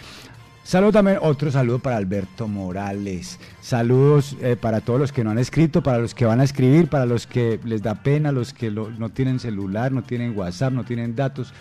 [0.65, 3.39] Saludo también, otro saludo para Alberto Morales.
[3.61, 6.89] Saludos eh, para todos los que no han escrito, para los que van a escribir,
[6.89, 10.85] para los que les da pena, los que no tienen celular, no tienen WhatsApp, no
[10.85, 11.53] tienen datos.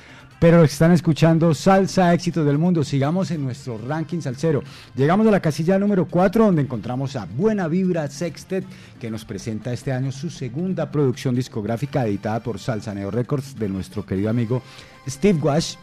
[0.44, 4.61] Pero están escuchando Salsa Éxitos del Mundo, sigamos en nuestro ranking salsero.
[4.94, 8.65] Llegamos a la casilla número 4, donde encontramos a Buena Vibra Sextet,
[8.99, 13.70] que nos presenta este año su segunda producción discográfica editada por Salsa Neo Records de
[13.70, 14.61] nuestro querido amigo
[15.07, 15.76] Steve Wash.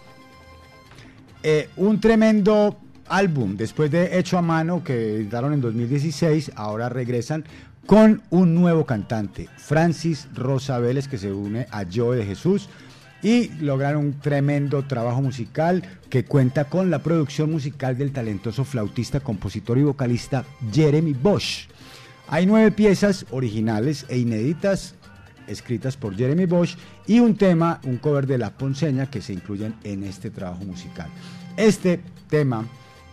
[1.43, 2.77] Eh, un tremendo
[3.09, 7.47] álbum, después de Hecho a Mano, que editaron en 2016, ahora regresan
[7.87, 12.69] con un nuevo cantante, Francis Rosa Vélez, que se une a Joe de Jesús
[13.23, 19.21] y lograron un tremendo trabajo musical que cuenta con la producción musical del talentoso flautista,
[19.21, 21.69] compositor y vocalista Jeremy Bosch.
[22.29, 24.95] Hay nueve piezas originales e inéditas
[25.47, 26.77] escritas por Jeremy Bosch
[27.07, 31.09] y un tema, un cover de La Ponceña que se incluyen en este trabajo musical.
[31.57, 32.67] Este tema,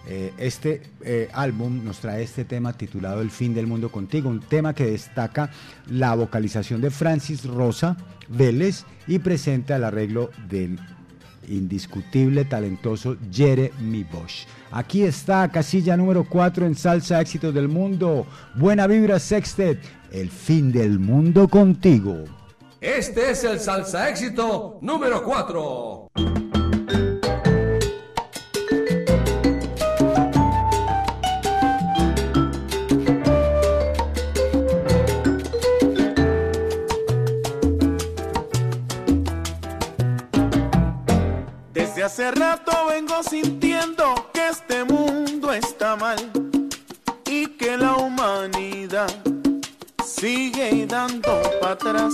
[0.10, 4.40] eh, este eh, álbum nos trae este tema titulado El fin del mundo contigo, un
[4.40, 5.50] tema que destaca
[5.90, 7.98] la vocalización de Francis Rosa
[8.30, 10.80] Vélez y presenta el arreglo del
[11.50, 14.48] indiscutible, talentoso Jeremy Bosch.
[14.72, 18.26] Aquí está, casilla número 4 en Salsa Éxitos del Mundo.
[18.56, 19.80] Buena vibra, Sextet.
[20.12, 22.24] El fin del mundo contigo.
[22.80, 26.57] Este es el salsa éxito número 4.
[42.08, 46.18] Hace rato vengo sintiendo que este mundo está mal
[47.26, 49.10] y que la humanidad
[50.06, 52.14] sigue dando para atrás.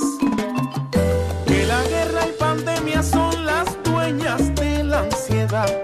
[1.46, 5.83] Que la guerra y pandemia son las dueñas de la ansiedad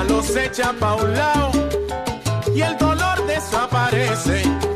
[0.00, 1.50] Lo malo se echa pa' un lado
[2.54, 4.69] y el dolor desaparece.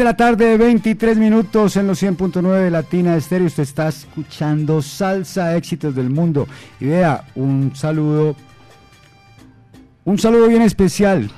[0.00, 3.48] De la tarde, 23 minutos en los 100.9 de Latina Estéreo.
[3.48, 6.48] Usted está escuchando Salsa Éxitos del Mundo.
[6.80, 8.34] Y vea, un saludo,
[10.06, 11.30] un saludo bien especial.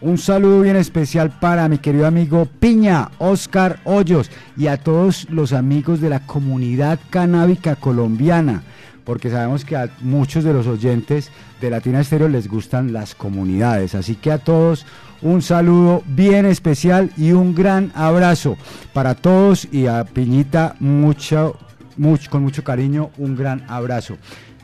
[0.00, 5.52] Un saludo bien especial para mi querido amigo Piña, Oscar Hoyos y a todos los
[5.52, 8.62] amigos de la comunidad canábica colombiana,
[9.10, 13.96] porque sabemos que a muchos de los oyentes de Latina Estéreo les gustan las comunidades.
[13.96, 14.86] Así que a todos
[15.20, 18.56] un saludo bien especial y un gran abrazo
[18.92, 21.58] para todos y a Piñita mucho,
[21.96, 24.16] mucho, con mucho cariño un gran abrazo.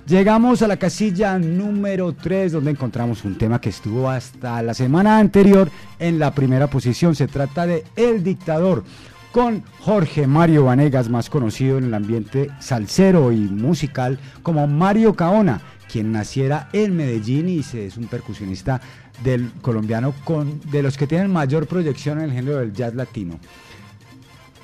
[0.06, 5.18] Llegamos a la casilla número 3 donde encontramos un tema que estuvo hasta la semana
[5.18, 5.68] anterior
[5.98, 7.16] en la primera posición.
[7.16, 8.84] Se trata de El Dictador
[9.36, 15.60] con Jorge Mario Vanegas, más conocido en el ambiente salsero y musical como Mario Caona,
[15.92, 18.80] quien naciera en Medellín y es un percusionista
[19.22, 23.38] del colombiano con, de los que tienen mayor proyección en el género del jazz latino.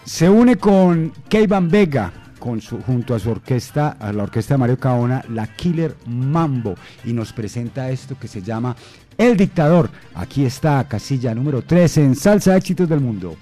[0.06, 4.58] Se une con Keivan Vega, con su, junto a su orquesta, a la orquesta de
[4.58, 8.74] Mario Caona, la Killer Mambo, y nos presenta esto que se llama
[9.18, 9.90] El Dictador.
[10.14, 13.36] Aquí está, casilla número 13 en Salsa Éxitos del Mundo.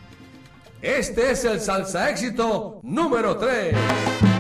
[0.83, 4.40] Este es el salsa éxito número 3.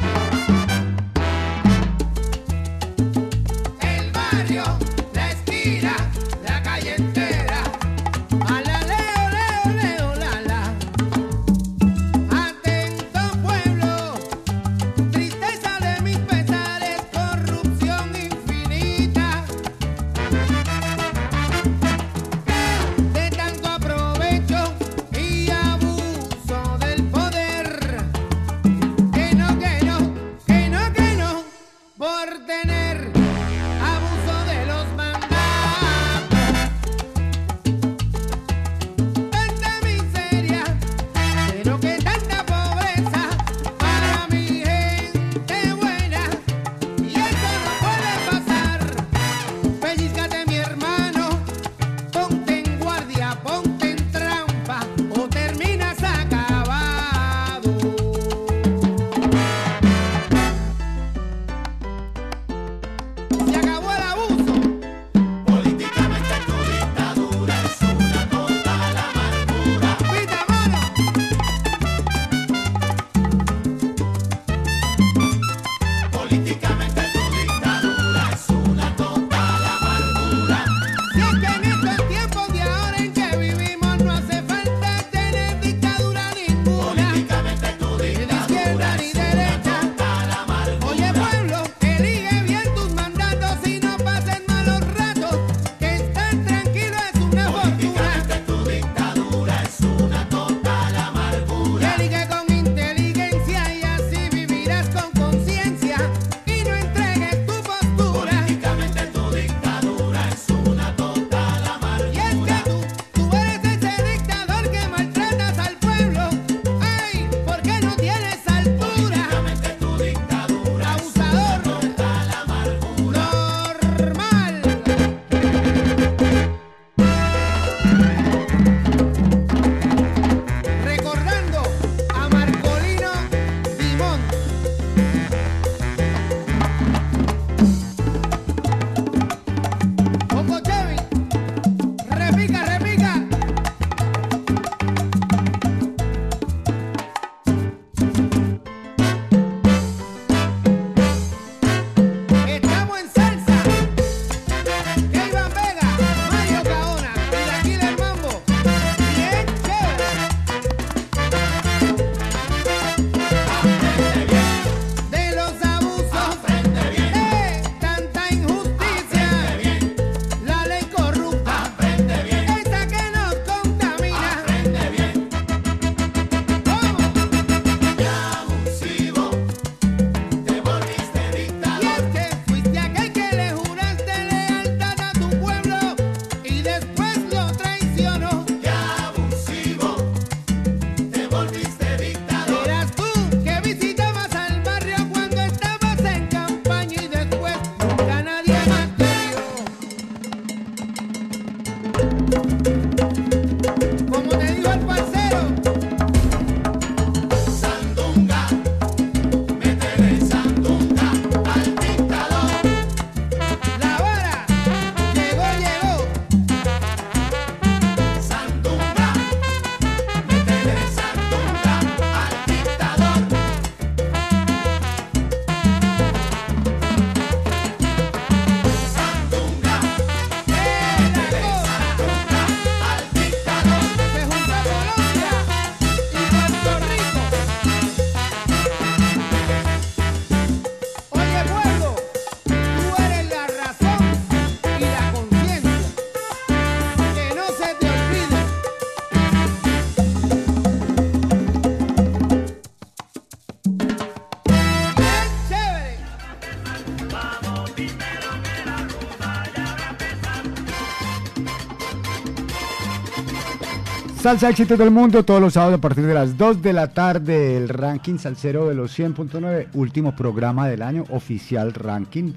[264.20, 267.56] Salsa éxitos del mundo todos los sábados a partir de las 2 de la tarde.
[267.56, 272.34] El ranking salsero de los 100.9, último programa del año, oficial ranking,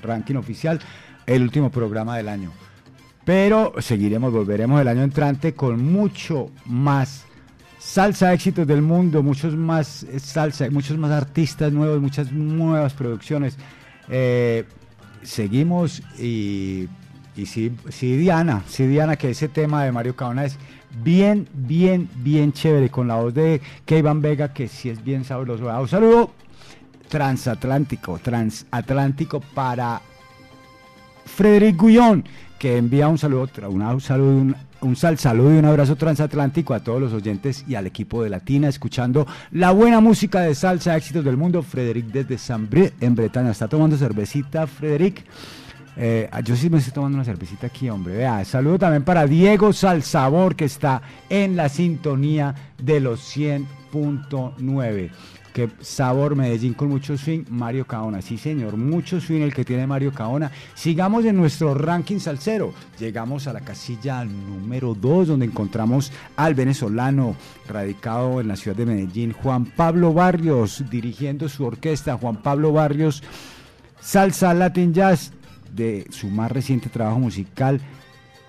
[0.00, 0.78] ranking oficial,
[1.26, 2.52] el último programa del año.
[3.24, 7.24] Pero seguiremos, volveremos el año entrante con mucho más
[7.80, 13.56] salsa éxitos del mundo, muchos más eh, salsa, muchos más artistas nuevos, muchas nuevas producciones.
[14.08, 14.66] Eh,
[15.24, 16.88] seguimos y,
[17.34, 20.58] y sí, sí, Diana, sí, Diana, que ese tema de Mario Caona es
[21.02, 25.66] bien, bien, bien chévere, con la voz de Keivan Vega, que sí es bien sabroso.
[25.66, 26.30] Un saludo
[27.08, 30.00] transatlántico, transatlántico para
[31.24, 32.24] Frederic Gullón,
[32.58, 37.00] que envía un saludo, un saludo, un, sal saludo y un abrazo transatlántico a todos
[37.00, 41.36] los oyentes y al equipo de Latina, escuchando la buena música de salsa, éxitos del
[41.36, 41.62] mundo.
[41.62, 45.24] Frederic desde Saint-Brie, en Bretaña, está tomando cervecita, Frederic.
[45.96, 48.16] Eh, yo sí me estoy tomando una cervecita aquí, hombre.
[48.16, 55.10] Vea, saludo también para Diego Salsabor, que está en la sintonía de los 100.9.
[55.52, 58.20] Que sabor Medellín con mucho swing, Mario Caona.
[58.20, 60.50] Sí, señor, mucho swing el que tiene Mario Caona.
[60.74, 62.74] Sigamos en nuestro ranking salsero.
[62.98, 67.36] Llegamos a la casilla número 2, donde encontramos al venezolano
[67.68, 72.16] radicado en la ciudad de Medellín, Juan Pablo Barrios, dirigiendo su orquesta.
[72.16, 73.22] Juan Pablo Barrios,
[74.00, 75.32] Salsa Latin Jazz,
[75.74, 77.80] de su más reciente trabajo musical,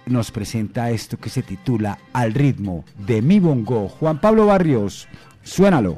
[0.05, 3.87] nos presenta esto que se titula Al ritmo de mi bongo.
[3.87, 5.07] Juan Pablo Barrios,
[5.43, 5.97] suénalo.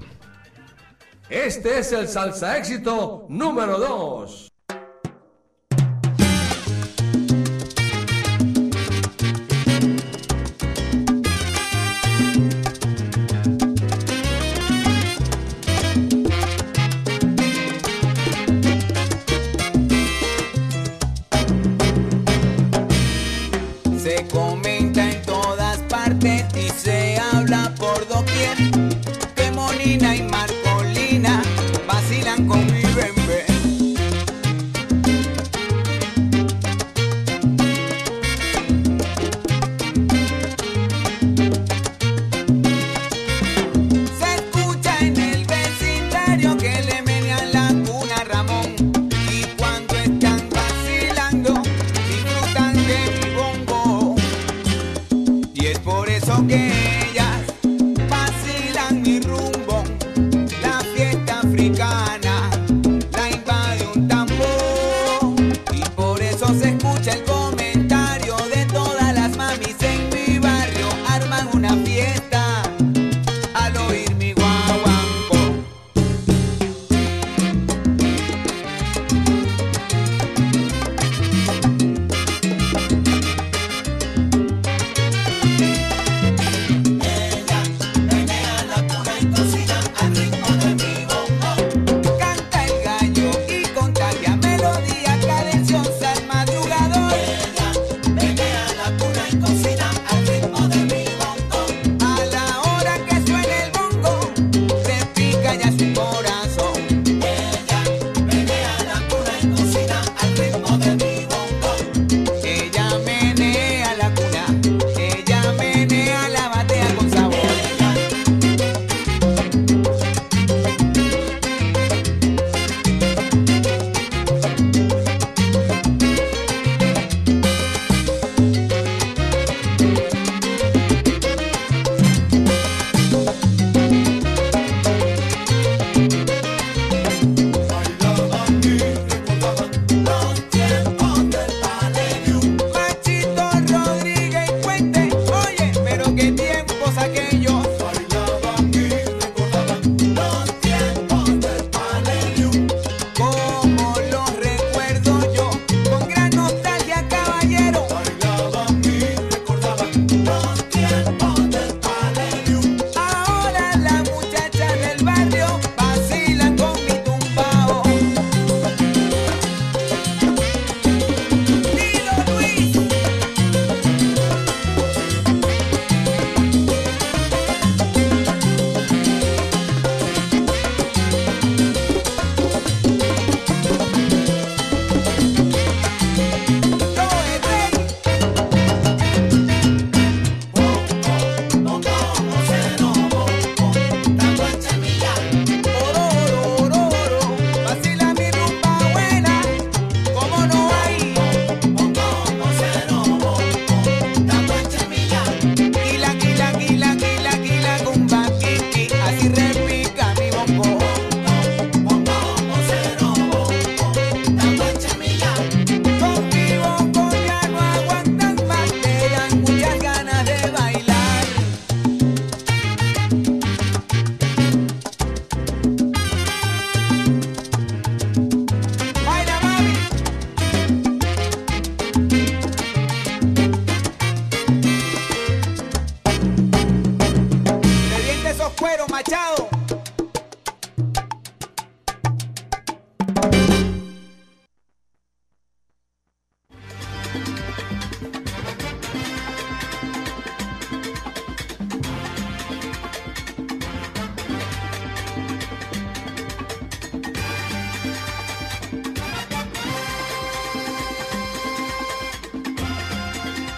[1.30, 4.52] Este es el salsa éxito número 2.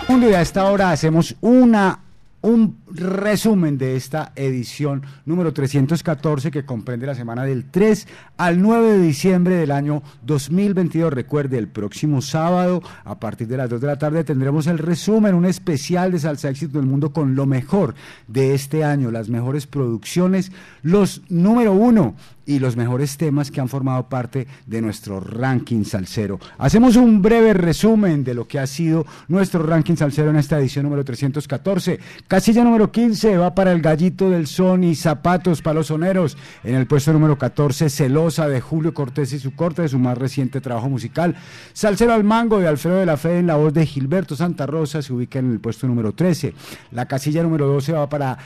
[0.09, 1.99] Mundo y a esta hora hacemos una
[2.41, 8.07] un resumen de esta edición número 314 que comprende la semana del 3
[8.37, 11.11] al 9 de diciembre del año 2022.
[11.11, 15.35] Recuerde, el próximo sábado a partir de las 2 de la tarde tendremos el resumen,
[15.35, 17.95] un especial de Salsa Éxito del Mundo con lo mejor
[18.27, 20.51] de este año, las mejores producciones,
[20.81, 22.15] los número uno
[22.49, 26.39] y los mejores temas que han formado parte de nuestro ranking salsero.
[26.57, 30.85] Hacemos un breve resumen de lo que ha sido nuestro ranking salsero en esta edición
[30.85, 31.99] número 314.
[32.27, 36.37] Casilla número 15 va para el Gallito del Son y Zapatos para los Soneros.
[36.63, 40.17] En el puesto número 14, Celosa de Julio Cortés y su corte de su más
[40.17, 41.35] reciente trabajo musical.
[41.73, 45.01] Salsero al Mango de Alfredo de la Fe en la voz de Gilberto Santa Rosa
[45.01, 46.53] se ubica en el puesto número 13.
[46.91, 48.37] La casilla número 12 va para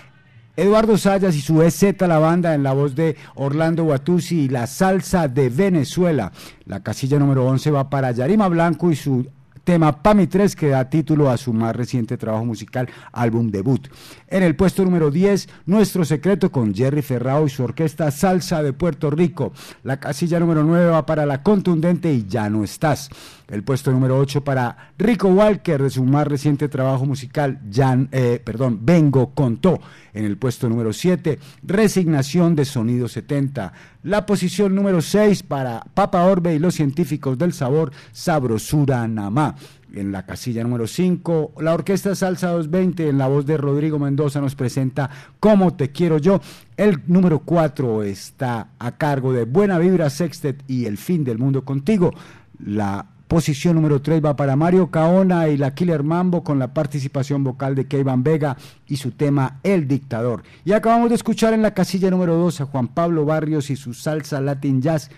[0.55, 4.67] Eduardo Sayas y su EZ La Banda en la voz de Orlando Guatusi y la
[4.67, 6.31] salsa de Venezuela.
[6.65, 9.27] La casilla número 11 va para Yarima Blanco y su
[9.63, 13.87] tema Pami 3 que da título a su más reciente trabajo musical, álbum debut.
[14.27, 18.73] En el puesto número 10, Nuestro Secreto con Jerry Ferrao y su orquesta Salsa de
[18.73, 19.53] Puerto Rico.
[19.83, 23.09] La casilla número 9 va para La Contundente y Ya no estás.
[23.47, 28.41] El puesto número 8 para Rico Walker de su más reciente trabajo musical, Jan, eh,
[28.43, 29.79] perdón, Vengo Contó.
[30.13, 33.73] En el puesto número 7, Resignación de Sonido 70.
[34.03, 39.55] La posición número 6 para Papa Orbe y los científicos del sabor, Sabrosura Namá.
[39.93, 44.41] En la casilla número 5, la Orquesta Salsa 220 en la voz de Rodrigo Mendoza
[44.41, 45.09] nos presenta
[45.39, 46.41] Cómo te quiero yo.
[46.77, 51.63] El número 4 está a cargo de Buena Vibra Sextet y El fin del mundo
[51.63, 52.11] contigo.
[52.57, 57.43] La posición número 3 va para Mario Caona y la Killer Mambo con la participación
[57.43, 58.55] vocal de Keivan Vega
[58.85, 60.43] y su tema El Dictador.
[60.63, 63.95] Y acabamos de escuchar en la casilla número 2 a Juan Pablo Barrios y su
[63.95, 65.09] salsa Latin Jazz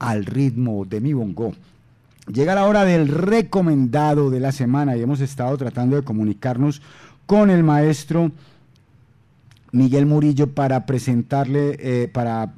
[0.00, 1.52] al ritmo de mi bongo.
[2.26, 6.82] Llega la hora del recomendado de la semana y hemos estado tratando de comunicarnos
[7.24, 8.32] con el maestro
[9.70, 12.52] Miguel Murillo para presentarle, eh, para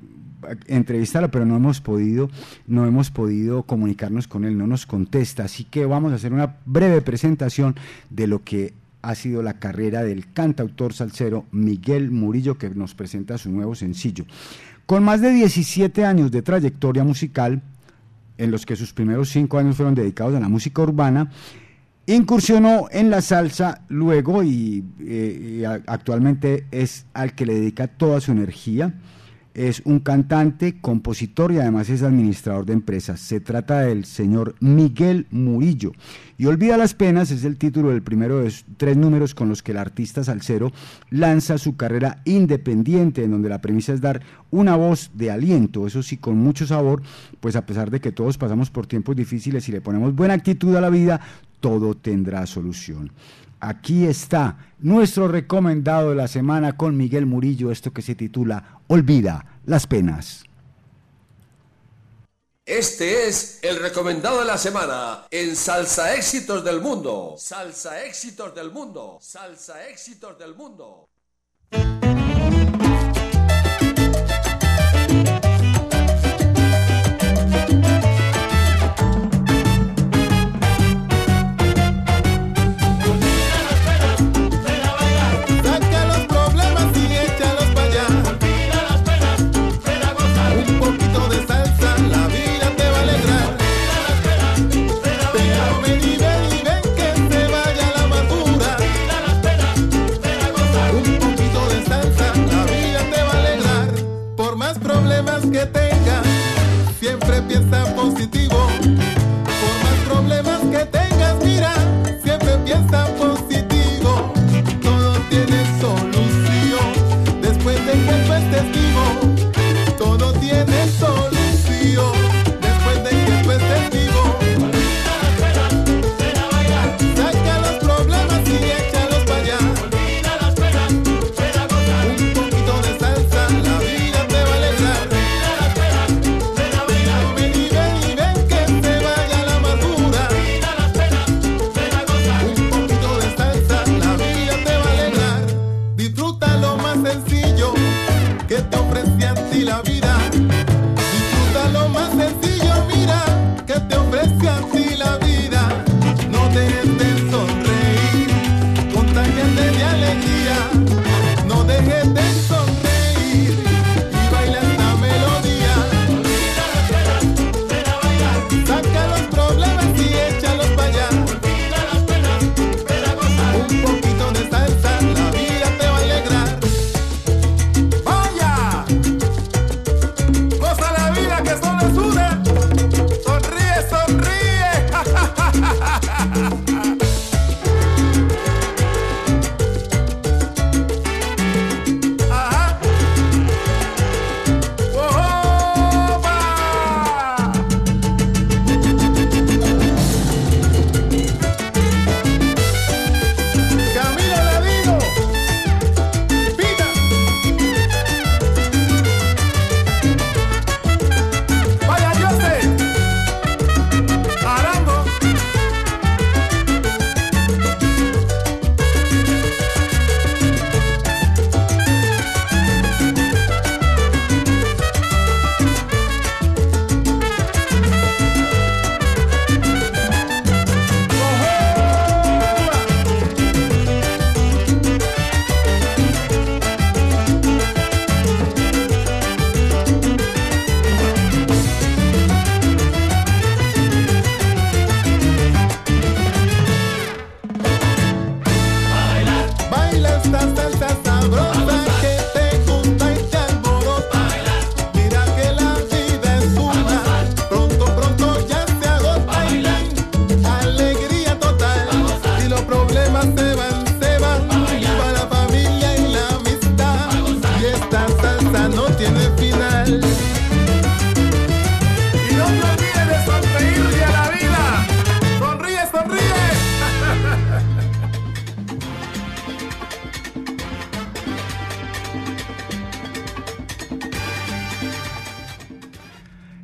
[0.67, 2.31] entrevistarlo, pero no hemos podido,
[2.67, 5.45] no hemos podido comunicarnos con él, no nos contesta.
[5.45, 7.77] Así que vamos a hacer una breve presentación
[8.11, 13.37] de lo que ha sido la carrera del cantautor salsero Miguel Murillo, que nos presenta
[13.37, 14.25] su nuevo sencillo.
[14.87, 17.63] Con más de 17 años de trayectoria musical,
[18.39, 21.31] en los que sus primeros cinco años fueron dedicados a la música urbana,
[22.07, 28.21] incursionó en la salsa luego y, eh, y actualmente es al que le dedica toda
[28.21, 28.95] su energía.
[29.55, 33.21] Es un cantante, compositor y además es administrador de empresas.
[33.21, 35.93] Se trata del señor Miguel Murillo.
[36.39, 39.73] Y Olvida las penas es el título del primero de tres números con los que
[39.73, 40.73] el artista salsero
[41.11, 46.03] lanza su carrera independiente, en donde la premisa es dar una voz de aliento, eso
[46.03, 47.03] sí, con mucho sabor,
[47.41, 50.75] pues a pesar de que todos pasamos por tiempos difíciles y le ponemos buena actitud
[50.77, 51.21] a la vida,
[51.61, 53.13] todo tendrá solución.
[53.65, 59.61] Aquí está nuestro recomendado de la semana con Miguel Murillo, esto que se titula Olvida
[59.67, 60.43] las penas.
[62.67, 67.37] Este es el recomendado de la semana en Salsa Éxitos del Mundo.
[67.39, 69.19] Salsa Éxitos del Mundo.
[69.21, 71.09] Salsa Éxitos del Mundo.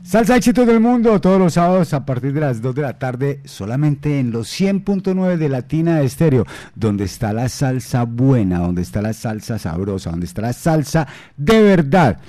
[0.08, 3.42] Salsa éxitos del mundo todos los sábados a partir de las 2 de la tarde
[3.44, 9.12] solamente en los 100.9 de Latina Estéreo, donde está la salsa buena, donde está la
[9.12, 11.06] salsa sabrosa, donde está la salsa
[11.36, 12.20] de verdad.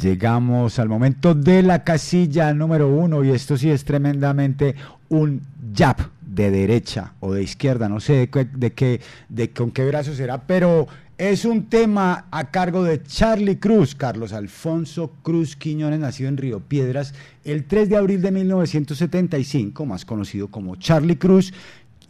[0.00, 4.74] Llegamos al momento de la casilla número uno y esto sí es tremendamente
[5.10, 5.42] un
[5.76, 10.14] jab de derecha o de izquierda, no sé de, de qué, de con qué brazo
[10.14, 10.88] será, pero
[11.30, 16.58] es un tema a cargo de Charlie Cruz, Carlos Alfonso Cruz Quiñones, nacido en Río
[16.58, 21.54] Piedras el 3 de abril de 1975, más conocido como Charlie Cruz,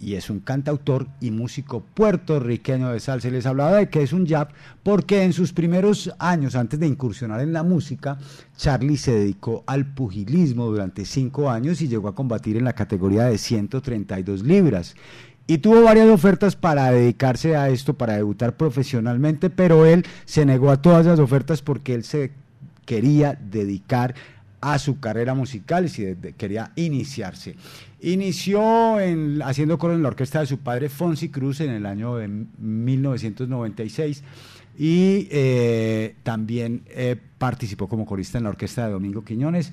[0.01, 3.28] y es un cantautor y músico puertorriqueño de salsa.
[3.28, 4.48] Les hablaba de que es un jab
[4.82, 8.18] porque en sus primeros años, antes de incursionar en la música,
[8.56, 13.26] Charlie se dedicó al pugilismo durante cinco años y llegó a combatir en la categoría
[13.26, 14.97] de 132 libras.
[15.47, 20.70] Y tuvo varias ofertas para dedicarse a esto, para debutar profesionalmente, pero él se negó
[20.70, 22.31] a todas las ofertas porque él se
[22.86, 24.14] quería dedicar
[24.60, 27.56] a su carrera musical y quería iniciarse.
[28.01, 32.16] Inició en, haciendo coro en la orquesta de su padre Fonsi Cruz en el año
[32.16, 34.23] de 1996
[34.78, 39.73] y eh, también eh, participó como corista en la orquesta de Domingo Quiñones.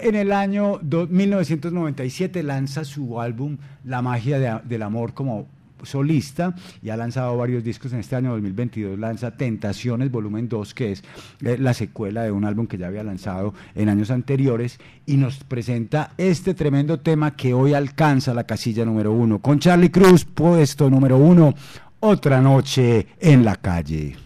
[0.00, 5.46] En el año do- 1997 lanza su álbum La magia de- del amor como
[5.82, 7.92] solista y ha lanzado varios discos.
[7.92, 11.04] En este año 2022 lanza Tentaciones volumen 2 que es
[11.44, 15.36] eh, la secuela de un álbum que ya había lanzado en años anteriores y nos
[15.44, 19.38] presenta este tremendo tema que hoy alcanza la casilla número uno.
[19.40, 21.54] Con Charlie Cruz puesto número uno
[22.00, 24.16] otra noche en la calle.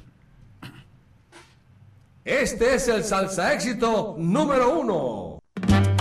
[2.25, 5.32] Este es el salsa éxito número uno.
[5.69, 5.92] Y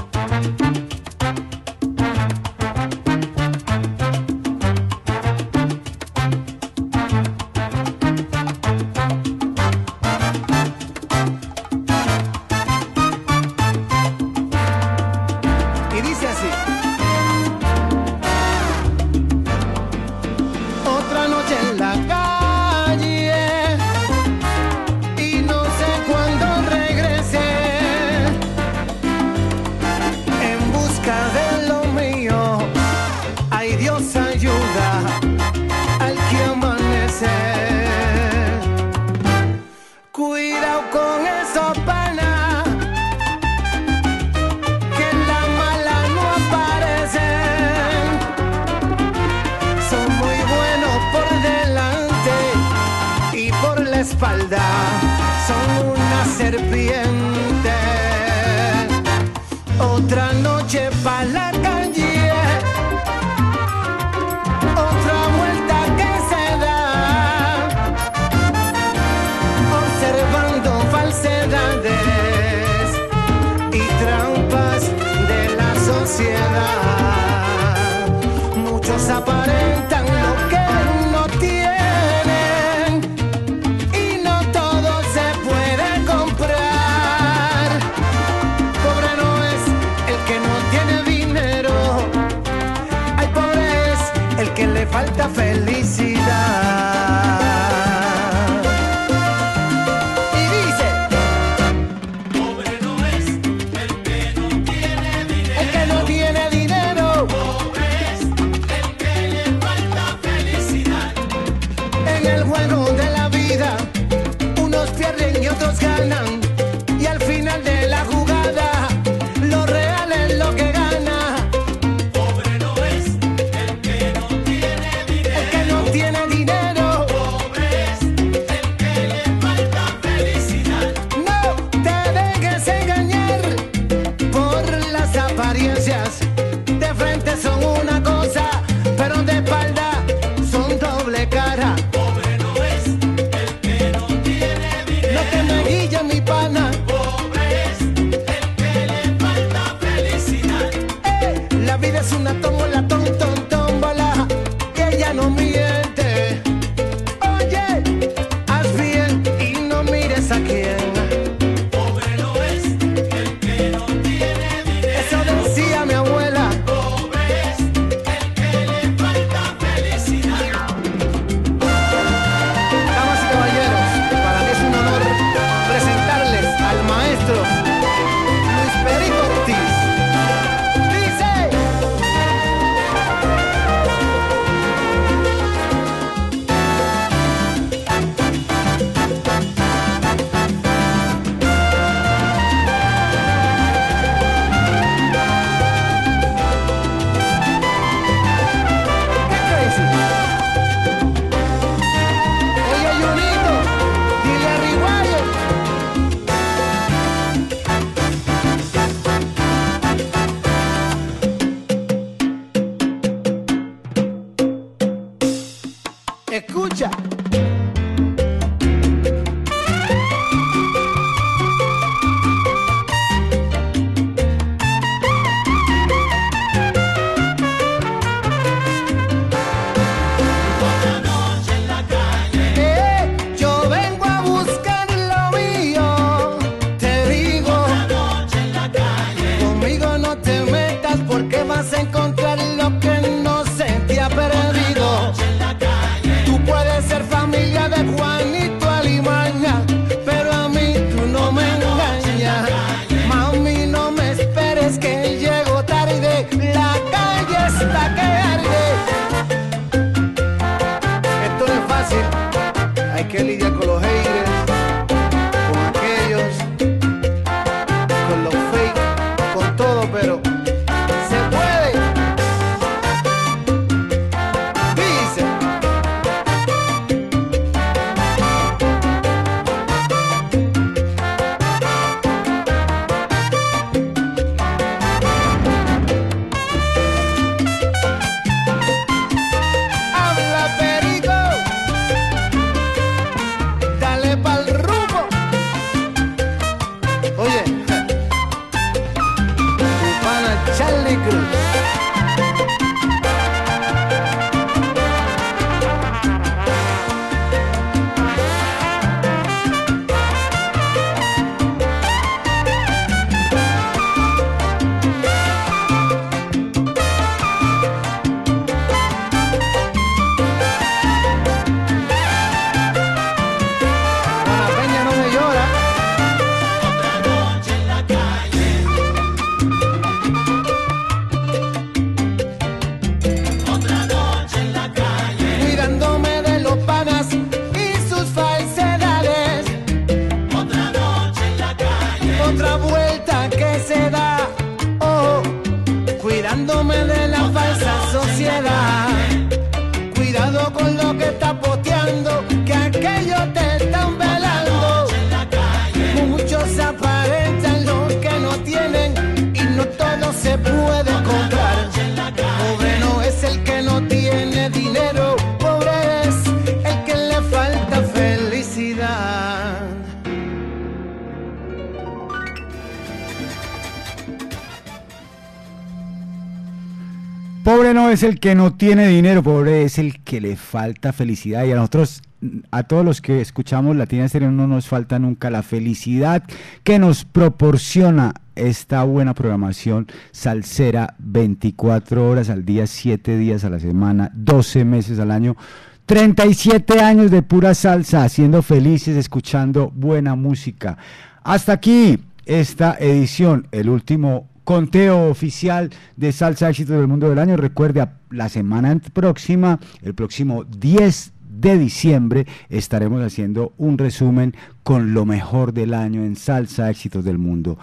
[378.02, 381.46] es el que no tiene dinero, pobre es el que le falta felicidad.
[381.46, 382.02] Y a nosotros,
[382.50, 386.24] a todos los que escuchamos Latina Estéreo, no nos falta nunca la felicidad
[386.64, 393.60] que nos proporciona esta buena programación salsera 24 horas al día, 7 días a la
[393.60, 395.38] semana, 12 meses al año.
[395.86, 400.80] 37 años de pura salsa, siendo felices, escuchando buena música.
[401.24, 407.38] Hasta aquí esta edición, el último conteo oficial de Salsa Éxitos del Mundo del Año.
[407.38, 415.06] Recuerde, la semana próxima, el próximo 10 de diciembre, estaremos haciendo un resumen con lo
[415.06, 417.58] mejor del año en Salsa Éxitos del Mundo.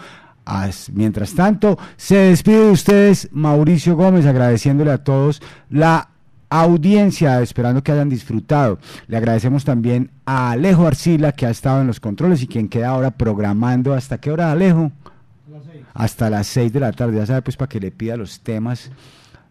[0.45, 6.09] As- Mientras tanto, se despide de ustedes Mauricio Gómez, agradeciéndole a todos la
[6.49, 8.79] audiencia, esperando que hayan disfrutado.
[9.07, 12.89] Le agradecemos también a Alejo Arcila, que ha estado en los controles y quien queda
[12.89, 13.93] ahora programando.
[13.93, 14.91] ¿Hasta qué hora, Alejo?
[15.99, 17.17] Hasta las 6 de la tarde.
[17.17, 18.89] Ya sabe, pues, para que le pida los temas,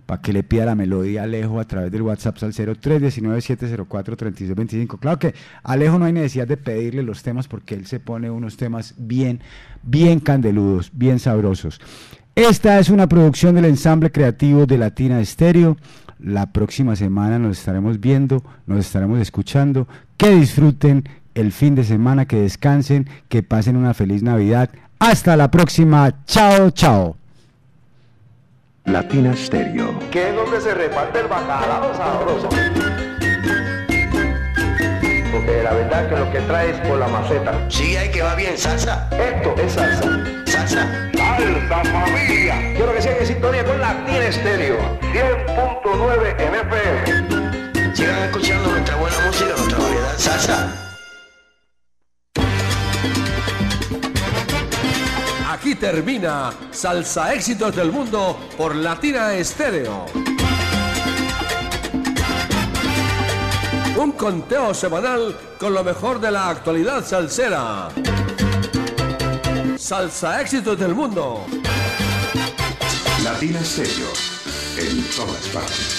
[0.07, 4.99] para que le pida la melodía Alejo a través del WhatsApp al 0319-704-3625.
[4.99, 8.57] Claro que Alejo no hay necesidad de pedirle los temas porque él se pone unos
[8.57, 9.43] temas bien,
[9.83, 11.83] bien candeludos, bien sabrosos.
[12.35, 15.77] Esta es una producción del ensamble creativo de Latina Estéreo.
[16.19, 19.87] La próxima semana nos estaremos viendo, nos estaremos escuchando.
[20.17, 21.05] Que disfruten
[21.35, 24.71] el fin de semana, que descansen, que pasen una feliz Navidad.
[24.99, 26.13] Hasta la próxima.
[26.27, 27.17] Chao, chao.
[28.85, 29.99] Latina Stereo.
[30.11, 32.49] que es donde se reparte el bacalao sabroso.
[35.31, 37.53] Porque la verdad que lo que trae es por la maceta.
[37.69, 39.09] Sí, hay que va bien, salsa.
[39.13, 40.03] Esto es salsa.
[40.47, 41.11] Salsa.
[41.15, 42.57] Salsa familia.
[42.75, 44.79] Quiero que sigan en sintonía con Latina Estéreo.
[45.13, 47.95] 100.9 en FM.
[47.95, 50.15] Sigan escuchando nuestra buena música, nuestra variedad.
[50.17, 50.88] Salsa.
[55.79, 60.07] Termina Salsa Éxitos del Mundo por Latina Estéreo.
[63.97, 67.89] Un conteo semanal con lo mejor de la actualidad salsera.
[69.77, 71.47] Salsa Éxitos del Mundo.
[73.25, 74.13] Latina Stereo.
[74.77, 75.98] En todas partes.